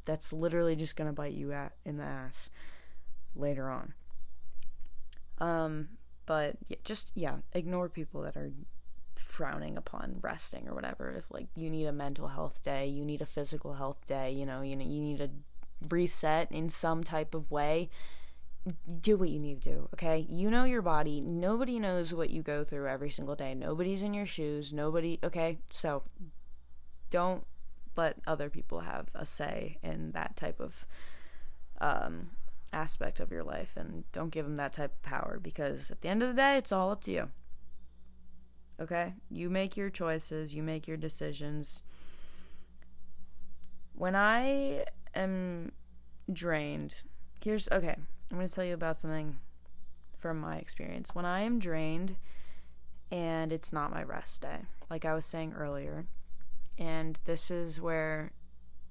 that's 0.06 0.34
literally 0.34 0.76
just 0.76 0.96
going 0.96 1.08
to 1.08 1.14
bite 1.14 1.34
you 1.34 1.52
at, 1.52 1.74
in 1.86 1.98
the 1.98 2.04
ass 2.04 2.50
later 3.36 3.70
on. 3.70 3.94
Um, 5.38 5.90
but 6.26 6.56
yeah, 6.68 6.78
just, 6.84 7.12
yeah, 7.14 7.38
ignore 7.54 7.90
people 7.90 8.22
that 8.24 8.36
are 8.36 8.52
frowning 9.16 9.78
upon 9.78 10.18
resting 10.22 10.68
or 10.68 10.74
whatever. 10.74 11.12
If, 11.12 11.30
like, 11.30 11.48
you 11.56 11.70
need 11.70 11.86
a 11.86 11.92
mental 11.92 12.30
health 12.30 12.64
day, 12.64 12.88
you 12.88 13.06
need 13.06 13.22
a 13.22 13.26
physical 13.26 13.76
health 13.76 14.06
day, 14.08 14.32
you 14.32 14.46
know, 14.46 14.62
you 14.62 14.76
know, 14.76 14.86
you 14.86 15.02
need 15.02 15.22
a 15.22 15.30
reset 15.90 16.52
in 16.52 16.70
some 16.70 17.04
type 17.04 17.34
of 17.34 17.50
way, 17.52 17.90
do 19.02 19.18
what 19.18 19.30
you 19.30 19.40
need 19.40 19.62
to 19.62 19.70
do, 19.70 19.90
okay? 19.94 20.26
You 20.28 20.50
know 20.50 20.64
your 20.64 20.82
body. 20.82 21.22
Nobody 21.22 21.80
knows 21.80 22.14
what 22.14 22.32
you 22.32 22.42
go 22.42 22.64
through 22.64 22.88
every 22.88 23.12
single 23.12 23.36
day. 23.36 23.54
Nobody's 23.54 24.02
in 24.02 24.14
your 24.14 24.26
shoes. 24.26 24.74
Nobody, 24.74 25.20
okay? 25.24 25.60
So 25.70 26.04
don't 27.12 27.46
let 27.96 28.18
other 28.26 28.50
people 28.50 28.82
have 28.82 29.08
a 29.14 29.26
say 29.26 29.78
in 29.84 30.12
that 30.12 30.36
type 30.36 30.60
of 30.60 30.88
um, 31.80 32.32
aspect 32.74 33.20
of 33.20 33.32
your 33.32 33.44
life 33.44 33.74
and 33.76 34.04
don't 34.12 34.32
give 34.32 34.46
them 34.46 34.56
that 34.56 34.74
type 34.74 34.94
of 34.94 35.02
power 35.04 35.40
because 35.42 35.92
at 35.92 36.02
the 36.02 36.10
end 36.10 36.24
of 36.24 36.30
the 36.30 36.42
day, 36.42 36.58
it's 36.58 36.72
all 36.72 36.92
up 36.92 37.04
to 37.04 37.12
you. 37.12 37.30
Okay? 38.82 39.14
You 39.30 39.50
make 39.50 39.78
your 39.78 39.90
choices, 39.90 40.56
you 40.56 40.64
make 40.64 40.88
your 40.88 40.98
decisions. 40.98 41.84
When 43.94 44.16
I 44.16 44.86
am 45.14 45.72
drained, 46.32 47.04
here's 47.44 47.70
okay. 47.72 47.96
I'm 48.32 48.38
going 48.38 48.48
to 48.48 48.54
tell 48.54 48.66
you 48.66 48.74
about 48.74 48.98
something 48.98 49.38
from 50.18 50.40
my 50.40 50.58
experience. 50.58 51.14
When 51.14 51.26
I 51.26 51.42
am 51.42 51.60
drained, 51.60 52.16
and 53.12 53.54
it's 53.54 53.72
not 53.72 53.92
my 53.92 54.04
rest 54.04 54.42
day, 54.42 54.62
like 54.90 55.06
I 55.06 55.14
was 55.14 55.26
saying 55.26 55.54
earlier. 55.54 56.08
And 56.78 57.20
this 57.26 57.50
is 57.50 57.80
where 57.80 58.32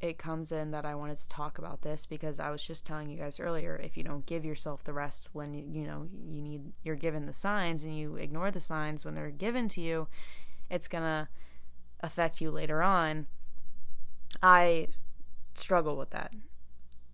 it 0.00 0.18
comes 0.18 0.52
in 0.52 0.70
that 0.70 0.84
I 0.84 0.94
wanted 0.94 1.18
to 1.18 1.28
talk 1.28 1.58
about 1.58 1.82
this 1.82 2.06
because 2.06 2.38
I 2.38 2.50
was 2.50 2.64
just 2.64 2.84
telling 2.84 3.08
you 3.08 3.18
guys 3.18 3.40
earlier 3.40 3.80
if 3.82 3.96
you 3.96 4.02
don't 4.02 4.26
give 4.26 4.44
yourself 4.44 4.84
the 4.84 4.92
rest 4.92 5.28
when 5.32 5.54
you, 5.54 5.64
you 5.70 5.86
know 5.86 6.08
you 6.26 6.42
need 6.42 6.72
you're 6.82 6.96
given 6.96 7.26
the 7.26 7.32
signs 7.32 7.84
and 7.84 7.96
you 7.96 8.16
ignore 8.16 8.50
the 8.50 8.60
signs 8.60 9.04
when 9.04 9.14
they're 9.14 9.30
given 9.30 9.68
to 9.70 9.80
you 9.80 10.08
it's 10.70 10.88
going 10.88 11.04
to 11.04 11.28
affect 12.00 12.40
you 12.40 12.50
later 12.50 12.82
on 12.82 13.26
I 14.42 14.88
struggle 15.54 15.96
with 15.96 16.10
that 16.10 16.32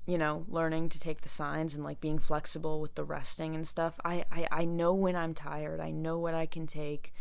you 0.06 0.18
know 0.18 0.44
learning 0.48 0.88
to 0.88 1.00
take 1.00 1.20
the 1.20 1.28
signs 1.28 1.74
and 1.74 1.84
like 1.84 2.00
being 2.00 2.18
flexible 2.18 2.80
with 2.80 2.94
the 2.94 3.04
resting 3.04 3.54
and 3.54 3.66
stuff 3.66 4.00
I 4.04 4.24
I, 4.30 4.46
I 4.50 4.64
know 4.64 4.94
when 4.94 5.16
I'm 5.16 5.34
tired. 5.34 5.80
I 5.80 5.90
know 5.90 6.18
what 6.18 6.34
I 6.34 6.46
can 6.46 6.66
take. 6.66 7.12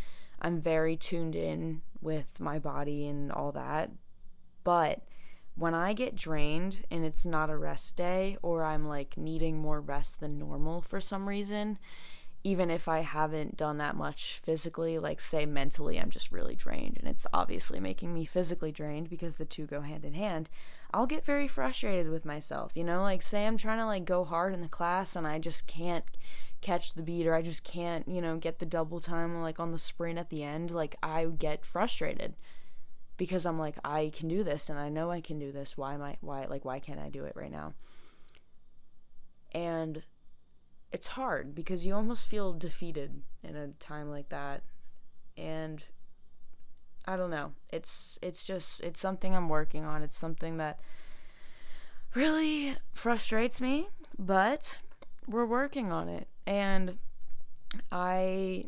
I'm 0.42 0.62
very 0.62 0.96
tuned 0.96 1.36
in 1.36 1.82
with 2.02 2.40
my 2.40 2.60
body 2.60 3.08
and 3.08 3.32
all 3.32 3.52
that. 3.52 3.92
But 4.64 5.02
when 5.56 5.76
I 5.76 5.94
get 5.94 6.16
drained 6.16 6.86
and 6.90 7.04
it's 7.04 7.26
not 7.26 7.50
a 7.50 7.58
rest 7.58 7.98
day 7.98 8.38
or 8.42 8.64
I'm 8.64 8.88
like 8.88 9.18
needing 9.18 9.58
more 9.58 9.82
rest 9.82 10.22
than 10.22 10.40
normal 10.40 10.82
for 10.82 11.02
some 11.02 11.28
reason, 11.28 11.78
even 12.44 12.70
if 12.70 12.88
I 12.88 13.02
haven't 13.02 13.58
done 13.58 13.78
that 13.80 13.96
much 13.96 14.40
physically, 14.42 14.98
like 14.98 15.20
say 15.20 15.46
mentally, 15.46 16.00
I'm 16.00 16.10
just 16.10 16.32
really 16.32 16.56
drained 16.56 16.98
and 17.00 17.08
it's 17.08 17.28
obviously 17.34 17.80
making 17.80 18.14
me 18.14 18.24
physically 18.24 18.72
drained 18.72 19.10
because 19.10 19.36
the 19.36 19.46
two 19.46 19.66
go 19.66 19.82
hand 19.82 20.06
in 20.06 20.14
hand. 20.14 20.50
I'll 20.94 21.06
get 21.06 21.26
very 21.26 21.48
frustrated 21.48 22.10
with 22.10 22.26
myself, 22.26 22.72
you 22.76 22.84
know, 22.84 23.02
like 23.02 23.22
say 23.22 23.46
I'm 23.46 23.58
trying 23.58 23.80
to 23.80 23.86
like 23.86 24.06
go 24.06 24.24
hard 24.24 24.54
in 24.54 24.62
the 24.62 24.70
class 24.70 25.16
and 25.16 25.28
I 25.28 25.38
just 25.38 25.68
can't 25.68 26.06
catch 26.62 26.94
the 26.94 27.04
beat 27.04 27.28
or 27.28 27.36
I 27.36 27.42
just 27.42 27.64
can't, 27.64 28.08
you 28.08 28.22
know, 28.22 28.38
get 28.38 28.60
the 28.60 28.66
double 28.66 29.02
time 29.02 29.42
like 29.42 29.60
on 29.60 29.72
the 29.72 29.78
sprint 29.78 30.18
at 30.18 30.30
the 30.30 30.44
end, 30.44 30.72
like 30.72 30.96
I 31.04 31.26
get 31.26 31.66
frustrated 31.66 32.36
because 33.18 33.46
I'm 33.46 33.60
like 33.60 33.76
I 33.84 34.12
can 34.16 34.30
do 34.30 34.46
this 34.46 34.70
and 34.70 34.80
I 34.80 34.88
know 34.88 35.12
I 35.12 35.20
can 35.20 35.40
do 35.40 35.52
this. 35.52 35.78
Why 35.78 35.94
am 35.94 36.02
I 36.02 36.16
why 36.22 36.46
like 36.46 36.64
why 36.64 36.80
can't 36.80 37.00
I 37.00 37.10
do 37.10 37.26
it 37.26 37.34
right 37.36 37.52
now? 37.52 37.74
And 39.52 40.04
it's 40.92 41.08
hard 41.08 41.54
because 41.54 41.86
you 41.86 41.94
almost 41.94 42.28
feel 42.28 42.54
defeated 42.54 43.22
in 43.44 43.56
a 43.56 43.68
time 43.80 44.10
like 44.10 44.30
that. 44.30 44.64
And 45.38 45.84
I 47.06 47.16
don't 47.16 47.30
know. 47.30 47.54
It's 47.70 48.20
it's 48.22 48.46
just 48.46 48.82
it's 48.82 49.00
something 49.00 49.36
I'm 49.36 49.50
working 49.50 49.86
on. 49.86 50.04
It's 50.04 50.18
something 50.18 50.58
that 50.58 50.80
really 52.16 52.78
frustrates 52.92 53.62
me, 53.62 53.90
but 54.18 54.82
we're 55.28 55.46
working 55.46 55.92
on 55.92 56.10
it. 56.10 56.28
And 56.46 56.98
I 57.92 58.66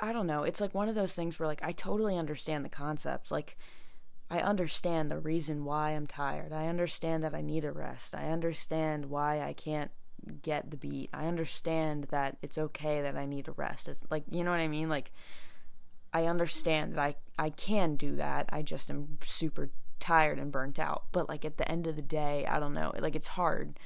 I 0.00 0.12
don't 0.12 0.26
know. 0.26 0.44
It's 0.44 0.60
like 0.60 0.74
one 0.74 0.88
of 0.88 0.94
those 0.94 1.14
things 1.14 1.38
where 1.38 1.48
like 1.48 1.62
I 1.62 1.72
totally 1.72 2.16
understand 2.16 2.64
the 2.64 2.70
concepts. 2.70 3.30
Like 3.30 3.56
I 4.30 4.38
understand 4.38 5.10
the 5.10 5.18
reason 5.18 5.64
why 5.64 5.90
I'm 5.90 6.06
tired. 6.06 6.52
I 6.52 6.66
understand 6.68 7.22
that 7.24 7.34
I 7.34 7.42
need 7.42 7.64
a 7.64 7.72
rest. 7.72 8.14
I 8.14 8.30
understand 8.30 9.06
why 9.06 9.40
I 9.40 9.52
can't 9.52 9.90
get 10.42 10.70
the 10.70 10.76
beat. 10.76 11.10
I 11.12 11.26
understand 11.26 12.04
that 12.10 12.36
it's 12.42 12.58
okay 12.58 13.02
that 13.02 13.16
I 13.16 13.26
need 13.26 13.48
a 13.48 13.52
rest. 13.52 13.88
It's 13.88 14.00
like, 14.10 14.24
you 14.30 14.44
know 14.44 14.50
what 14.50 14.60
I 14.60 14.68
mean? 14.68 14.88
Like 14.88 15.12
I 16.12 16.26
understand 16.26 16.94
that 16.94 17.00
I 17.00 17.16
I 17.38 17.50
can 17.50 17.96
do 17.96 18.16
that. 18.16 18.48
I 18.52 18.62
just 18.62 18.90
am 18.90 19.18
super 19.24 19.70
tired 20.00 20.38
and 20.38 20.52
burnt 20.52 20.78
out. 20.78 21.04
But 21.12 21.28
like 21.28 21.44
at 21.44 21.58
the 21.58 21.70
end 21.70 21.86
of 21.86 21.96
the 21.96 22.02
day, 22.02 22.46
I 22.46 22.58
don't 22.58 22.74
know. 22.74 22.92
Like 22.98 23.16
it's 23.16 23.28
hard 23.28 23.78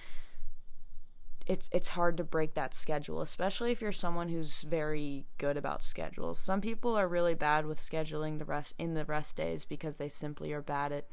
it's 1.50 1.68
it's 1.72 1.88
hard 1.88 2.16
to 2.16 2.22
break 2.22 2.54
that 2.54 2.74
schedule, 2.74 3.20
especially 3.20 3.72
if 3.72 3.80
you're 3.80 3.90
someone 3.90 4.28
who's 4.28 4.62
very 4.62 5.26
good 5.36 5.56
about 5.56 5.82
schedules. 5.82 6.38
Some 6.38 6.60
people 6.60 6.96
are 6.96 7.08
really 7.08 7.34
bad 7.34 7.66
with 7.66 7.80
scheduling 7.80 8.38
the 8.38 8.44
rest 8.44 8.72
in 8.78 8.94
the 8.94 9.04
rest 9.04 9.34
days 9.34 9.64
because 9.64 9.96
they 9.96 10.08
simply 10.08 10.52
are 10.52 10.62
bad 10.62 10.92
at 10.92 11.06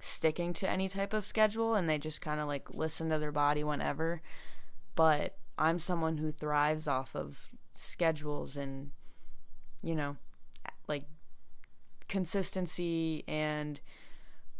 sticking 0.00 0.52
to 0.54 0.68
any 0.68 0.88
type 0.88 1.12
of 1.12 1.24
schedule 1.24 1.76
and 1.76 1.88
they 1.88 1.98
just 1.98 2.20
kind 2.20 2.40
of 2.40 2.48
like 2.48 2.74
listen 2.74 3.10
to 3.10 3.18
their 3.20 3.30
body 3.30 3.62
whenever. 3.62 4.22
But 4.94 5.36
I'm 5.58 5.78
someone 5.78 6.18
who 6.18 6.32
thrives 6.32 6.86
off 6.88 7.14
of 7.14 7.48
schedules 7.74 8.56
and 8.56 8.90
you 9.82 9.94
know, 9.94 10.16
like 10.88 11.04
consistency 12.08 13.24
and 13.26 13.80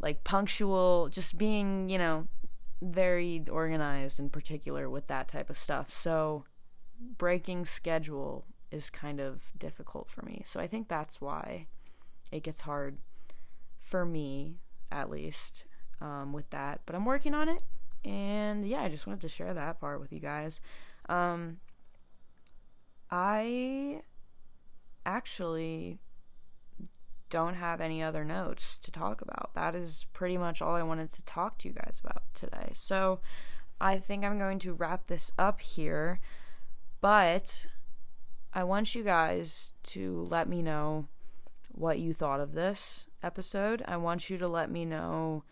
like 0.01 0.25
punctual, 0.25 1.09
just 1.11 1.37
being, 1.37 1.89
you 1.89 1.99
know, 1.99 2.27
very 2.81 3.45
organized 3.51 4.19
in 4.19 4.31
particular 4.31 4.89
with 4.89 5.07
that 5.09 5.29
type 5.29 5.51
of 5.51 5.59
stuff. 5.59 5.93
So 5.93 6.45
breaking 7.19 7.67
schedule 7.67 8.47
is 8.71 8.89
kind 8.89 9.21
of 9.21 9.53
difficult 9.59 10.09
for 10.09 10.23
me. 10.23 10.43
So 10.47 10.61
I 10.61 10.67
think 10.67 10.89
that's 10.89 11.21
why 11.21 11.67
it 12.33 12.43
gets 12.43 12.61
hard 12.61 12.99
for 13.79 14.07
me, 14.07 14.61
at 14.91 15.11
least, 15.11 15.65
um, 16.01 16.33
with 16.33 16.49
that. 16.51 16.81
But 16.87 16.95
I'm 16.95 17.05
working 17.05 17.35
on 17.35 17.49
it. 17.49 17.63
And 18.05 18.67
yeah, 18.67 18.83
I 18.83 18.89
just 18.89 19.07
wanted 19.07 19.23
to 19.23 19.29
share 19.29 19.55
that 19.55 19.81
part 19.81 20.01
with 20.01 20.13
you 20.13 20.21
guys. 20.21 20.61
Um, 21.09 21.59
I 23.11 24.03
actually 25.05 25.99
don't 27.31 27.55
have 27.55 27.81
any 27.81 28.03
other 28.03 28.25
notes 28.25 28.77
to 28.79 28.91
talk 28.91 29.23
about. 29.23 29.51
That 29.55 29.75
is 29.75 30.07
pretty 30.13 30.37
much 30.37 30.61
all 30.61 30.75
I 30.75 30.83
wanted 30.83 31.13
to 31.13 31.23
talk 31.23 31.59
to 31.59 31.69
you 31.69 31.75
guys 31.75 32.01
about 32.03 32.23
today. 32.35 32.73
So 32.75 33.21
I 33.81 33.99
think 33.99 34.25
I'm 34.25 34.39
going 34.39 34.59
to 34.61 34.75
wrap 34.75 35.07
this 35.07 35.31
up 35.39 35.61
here, 35.61 36.21
but 37.01 37.67
I 38.53 38.65
want 38.65 38.95
you 38.95 39.05
guys 39.05 39.73
to 39.85 40.27
let 40.29 40.49
me 40.49 40.61
know 40.61 41.07
what 41.69 42.01
you 42.01 42.13
thought 42.13 42.41
of 42.41 42.53
this 42.53 43.07
episode. 43.23 43.83
I 43.87 43.97
want 43.97 44.29
you 44.29 44.37
to 44.39 44.49
let 44.49 44.71
me 44.71 44.85
know 44.85 45.45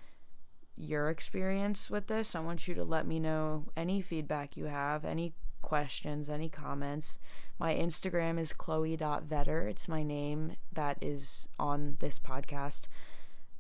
your 0.79 1.11
experience 1.11 1.91
with 1.91 2.07
this. 2.07 2.35
I 2.35 2.41
want 2.41 2.69
you 2.69 2.75
to 2.75 2.85
let 2.85 3.07
me 3.07 3.19
know 3.19 3.67
any 3.77 4.01
feedback 4.01 4.57
you 4.57 4.67
have, 4.67 5.05
any 5.05 5.35
questions, 5.61 6.29
any 6.29 6.49
comments. 6.49 7.19
My 7.59 7.75
Instagram 7.75 8.39
is 8.39 8.53
chloe.vetter. 8.53 9.69
It's 9.69 9.89
my 9.89 10.03
name 10.03 10.57
that 10.73 10.99
is 11.03 11.49
on 11.59 11.97
this 11.99 12.19
podcast. 12.19 12.87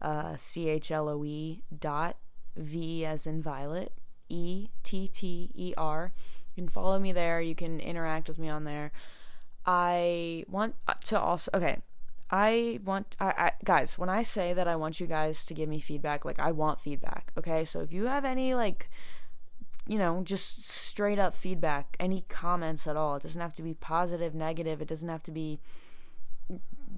Uh, 0.00 0.36
C 0.36 0.68
H 0.68 0.92
L 0.92 1.08
O 1.08 1.24
E 1.24 1.62
dot 1.76 2.16
V 2.56 3.04
as 3.04 3.26
in 3.26 3.42
Violet, 3.42 3.92
E 4.28 4.68
T 4.84 5.08
T 5.08 5.50
E 5.54 5.74
R. 5.76 6.12
You 6.54 6.62
can 6.62 6.68
follow 6.68 7.00
me 7.00 7.12
there. 7.12 7.40
You 7.40 7.56
can 7.56 7.80
interact 7.80 8.28
with 8.28 8.38
me 8.38 8.48
on 8.48 8.62
there. 8.62 8.92
I 9.66 10.44
want 10.48 10.76
to 11.06 11.20
also, 11.20 11.50
okay, 11.52 11.78
I 12.30 12.80
want, 12.84 13.16
I, 13.18 13.26
I, 13.26 13.52
guys, 13.64 13.98
when 13.98 14.08
I 14.08 14.22
say 14.22 14.52
that 14.52 14.68
I 14.68 14.76
want 14.76 15.00
you 15.00 15.06
guys 15.06 15.44
to 15.46 15.54
give 15.54 15.68
me 15.68 15.80
feedback, 15.80 16.24
like 16.24 16.38
I 16.38 16.52
want 16.52 16.80
feedback, 16.80 17.32
okay? 17.38 17.64
So 17.64 17.80
if 17.80 17.92
you 17.92 18.06
have 18.06 18.24
any, 18.24 18.54
like, 18.54 18.90
you 19.86 19.98
know, 19.98 20.20
just 20.22 20.68
straight 20.68 21.18
up 21.18 21.34
feedback, 21.34 21.96
any 21.98 22.24
comments 22.28 22.86
at 22.86 22.96
all. 22.96 23.16
It 23.16 23.22
doesn't 23.22 23.40
have 23.40 23.54
to 23.54 23.62
be 23.62 23.72
positive, 23.72 24.34
negative. 24.34 24.82
It 24.82 24.88
doesn't 24.88 25.08
have 25.08 25.22
to 25.22 25.30
be 25.30 25.60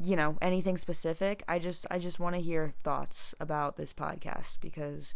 you 0.03 0.17
know, 0.17 0.39
anything 0.41 0.77
specific. 0.77 1.43
I 1.49 1.59
just 1.59 1.87
I 1.91 1.99
just 1.99 2.21
want 2.21 2.35
to 2.35 2.41
hear 2.41 2.73
thoughts 2.83 3.35
about 3.41 3.77
this 3.77 3.93
podcast 3.93 4.59
because 4.61 5.15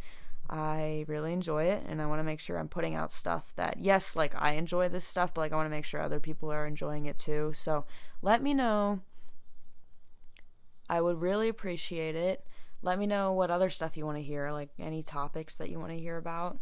I 0.50 1.04
really 1.08 1.32
enjoy 1.32 1.64
it 1.64 1.84
and 1.88 2.02
I 2.02 2.06
want 2.06 2.18
to 2.18 2.24
make 2.24 2.40
sure 2.40 2.58
I'm 2.58 2.68
putting 2.68 2.94
out 2.94 3.10
stuff 3.10 3.52
that 3.56 3.78
yes, 3.80 4.14
like 4.14 4.34
I 4.34 4.52
enjoy 4.52 4.88
this 4.88 5.06
stuff, 5.06 5.32
but 5.32 5.42
like 5.42 5.52
I 5.52 5.56
want 5.56 5.66
to 5.66 5.70
make 5.70 5.84
sure 5.84 6.00
other 6.00 6.20
people 6.20 6.52
are 6.52 6.66
enjoying 6.66 7.06
it 7.06 7.18
too. 7.18 7.52
So, 7.54 7.84
let 8.20 8.42
me 8.42 8.52
know. 8.52 9.00
I 10.88 11.00
would 11.00 11.20
really 11.20 11.48
appreciate 11.48 12.16
it. 12.16 12.46
Let 12.82 12.98
me 12.98 13.06
know 13.06 13.32
what 13.32 13.50
other 13.50 13.70
stuff 13.70 13.96
you 13.96 14.04
want 14.04 14.18
to 14.18 14.22
hear, 14.22 14.50
like 14.50 14.70
any 14.78 15.02
topics 15.02 15.56
that 15.56 15.70
you 15.70 15.78
want 15.78 15.92
to 15.92 15.98
hear 15.98 16.16
about 16.16 16.58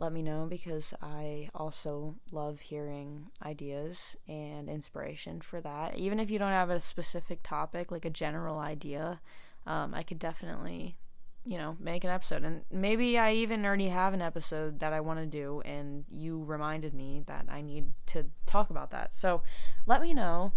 let 0.00 0.12
me 0.12 0.22
know 0.22 0.46
because 0.48 0.94
I 1.02 1.50
also 1.54 2.16
love 2.32 2.60
hearing 2.60 3.26
ideas 3.44 4.16
and 4.26 4.68
inspiration 4.68 5.42
for 5.42 5.60
that. 5.60 5.96
Even 5.96 6.18
if 6.18 6.30
you 6.30 6.38
don't 6.38 6.52
have 6.52 6.70
a 6.70 6.80
specific 6.80 7.42
topic, 7.42 7.92
like 7.92 8.06
a 8.06 8.10
general 8.10 8.58
idea, 8.58 9.20
um, 9.66 9.94
I 9.94 10.02
could 10.02 10.18
definitely, 10.18 10.96
you 11.44 11.58
know, 11.58 11.76
make 11.78 12.02
an 12.02 12.10
episode. 12.10 12.44
And 12.44 12.62
maybe 12.72 13.18
I 13.18 13.34
even 13.34 13.64
already 13.64 13.88
have 13.88 14.14
an 14.14 14.22
episode 14.22 14.80
that 14.80 14.94
I 14.94 15.00
want 15.00 15.20
to 15.20 15.26
do, 15.26 15.60
and 15.66 16.06
you 16.10 16.42
reminded 16.44 16.94
me 16.94 17.22
that 17.26 17.44
I 17.50 17.60
need 17.60 17.92
to 18.06 18.24
talk 18.46 18.70
about 18.70 18.90
that. 18.92 19.12
So 19.12 19.42
let 19.86 20.00
me 20.00 20.14
know. 20.14 20.52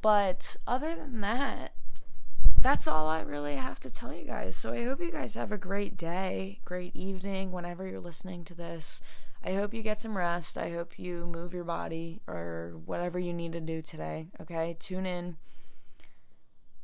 But 0.00 0.56
other 0.66 0.94
than 0.94 1.20
that, 1.20 1.74
that's 2.60 2.88
all 2.88 3.06
I 3.06 3.20
really 3.20 3.56
have 3.56 3.80
to 3.80 3.90
tell 3.90 4.12
you 4.12 4.24
guys. 4.24 4.56
So 4.56 4.72
I 4.72 4.84
hope 4.84 5.00
you 5.00 5.12
guys 5.12 5.34
have 5.34 5.52
a 5.52 5.58
great 5.58 5.96
day, 5.96 6.60
great 6.64 6.94
evening, 6.94 7.52
whenever 7.52 7.86
you're 7.86 8.00
listening 8.00 8.44
to 8.44 8.54
this. 8.54 9.00
I 9.44 9.54
hope 9.54 9.72
you 9.72 9.82
get 9.82 10.00
some 10.00 10.16
rest. 10.16 10.58
I 10.58 10.70
hope 10.70 10.98
you 10.98 11.26
move 11.26 11.54
your 11.54 11.64
body 11.64 12.20
or 12.26 12.74
whatever 12.84 13.18
you 13.18 13.32
need 13.32 13.52
to 13.52 13.60
do 13.60 13.82
today. 13.82 14.28
Okay? 14.40 14.76
Tune 14.80 15.06
in. 15.06 15.36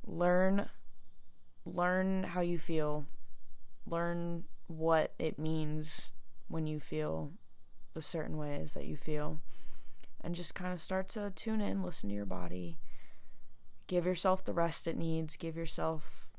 Learn 0.07 0.69
learn 1.65 2.25
how 2.25 2.41
you 2.41 2.59
feel. 2.59 3.07
Learn 3.87 4.45
what 4.67 5.13
it 5.19 5.39
means 5.39 6.11
when 6.49 6.67
you 6.67 6.79
feel 6.79 7.33
the 7.95 8.03
certain 8.03 8.37
ways 8.37 8.75
that 8.75 8.85
you 8.85 8.97
feel. 8.97 9.41
And 10.21 10.35
just 10.35 10.55
kind 10.55 10.73
of 10.73 10.81
start 10.81 11.09
to 11.11 11.33
tune 11.35 11.61
in, 11.61 11.83
listen 11.83 12.09
to 12.11 12.15
your 12.15 12.27
body 12.27 12.79
Give 13.87 14.07
yourself 14.07 14.45
the 14.45 14.53
rest 14.53 14.87
it 14.87 14.97
needs. 14.97 15.37
Give 15.37 15.57
yourself, 15.57 16.31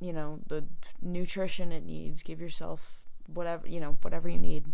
you 0.00 0.12
know, 0.12 0.40
the 0.46 0.64
nutrition 1.02 1.72
it 1.72 1.84
needs. 1.84 2.22
Give 2.22 2.40
yourself 2.40 3.04
whatever, 3.26 3.66
you 3.66 3.80
know, 3.80 3.96
whatever 4.02 4.28
you 4.28 4.38
need. 4.38 4.66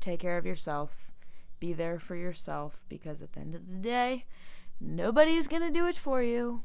Take 0.00 0.20
care 0.20 0.38
of 0.38 0.46
yourself. 0.46 1.12
Be 1.60 1.72
there 1.72 1.98
for 1.98 2.16
yourself 2.16 2.84
because 2.88 3.22
at 3.22 3.34
the 3.34 3.40
end 3.40 3.54
of 3.54 3.68
the 3.68 3.76
day, 3.76 4.24
nobody's 4.80 5.46
going 5.46 5.62
to 5.62 5.70
do 5.70 5.86
it 5.86 5.96
for 5.96 6.22
you. 6.22 6.62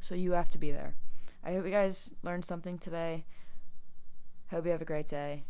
So 0.00 0.14
you 0.14 0.32
have 0.32 0.50
to 0.50 0.58
be 0.58 0.70
there. 0.70 0.96
I 1.44 1.52
hope 1.52 1.64
you 1.64 1.70
guys 1.70 2.10
learned 2.22 2.44
something 2.44 2.78
today. 2.78 3.26
Hope 4.50 4.64
you 4.64 4.70
have 4.72 4.82
a 4.82 4.86
great 4.86 5.06
day. 5.06 5.44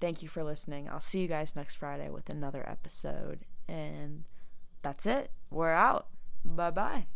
Thank 0.00 0.22
you 0.22 0.28
for 0.28 0.44
listening. 0.44 0.88
I'll 0.88 1.00
see 1.00 1.20
you 1.20 1.28
guys 1.28 1.56
next 1.56 1.74
Friday 1.74 2.08
with 2.08 2.30
another 2.30 2.66
episode. 2.68 3.40
And 3.68 4.24
that's 4.82 5.06
it. 5.06 5.30
We're 5.50 5.72
out. 5.72 6.06
Bye 6.44 6.70
bye. 6.70 7.06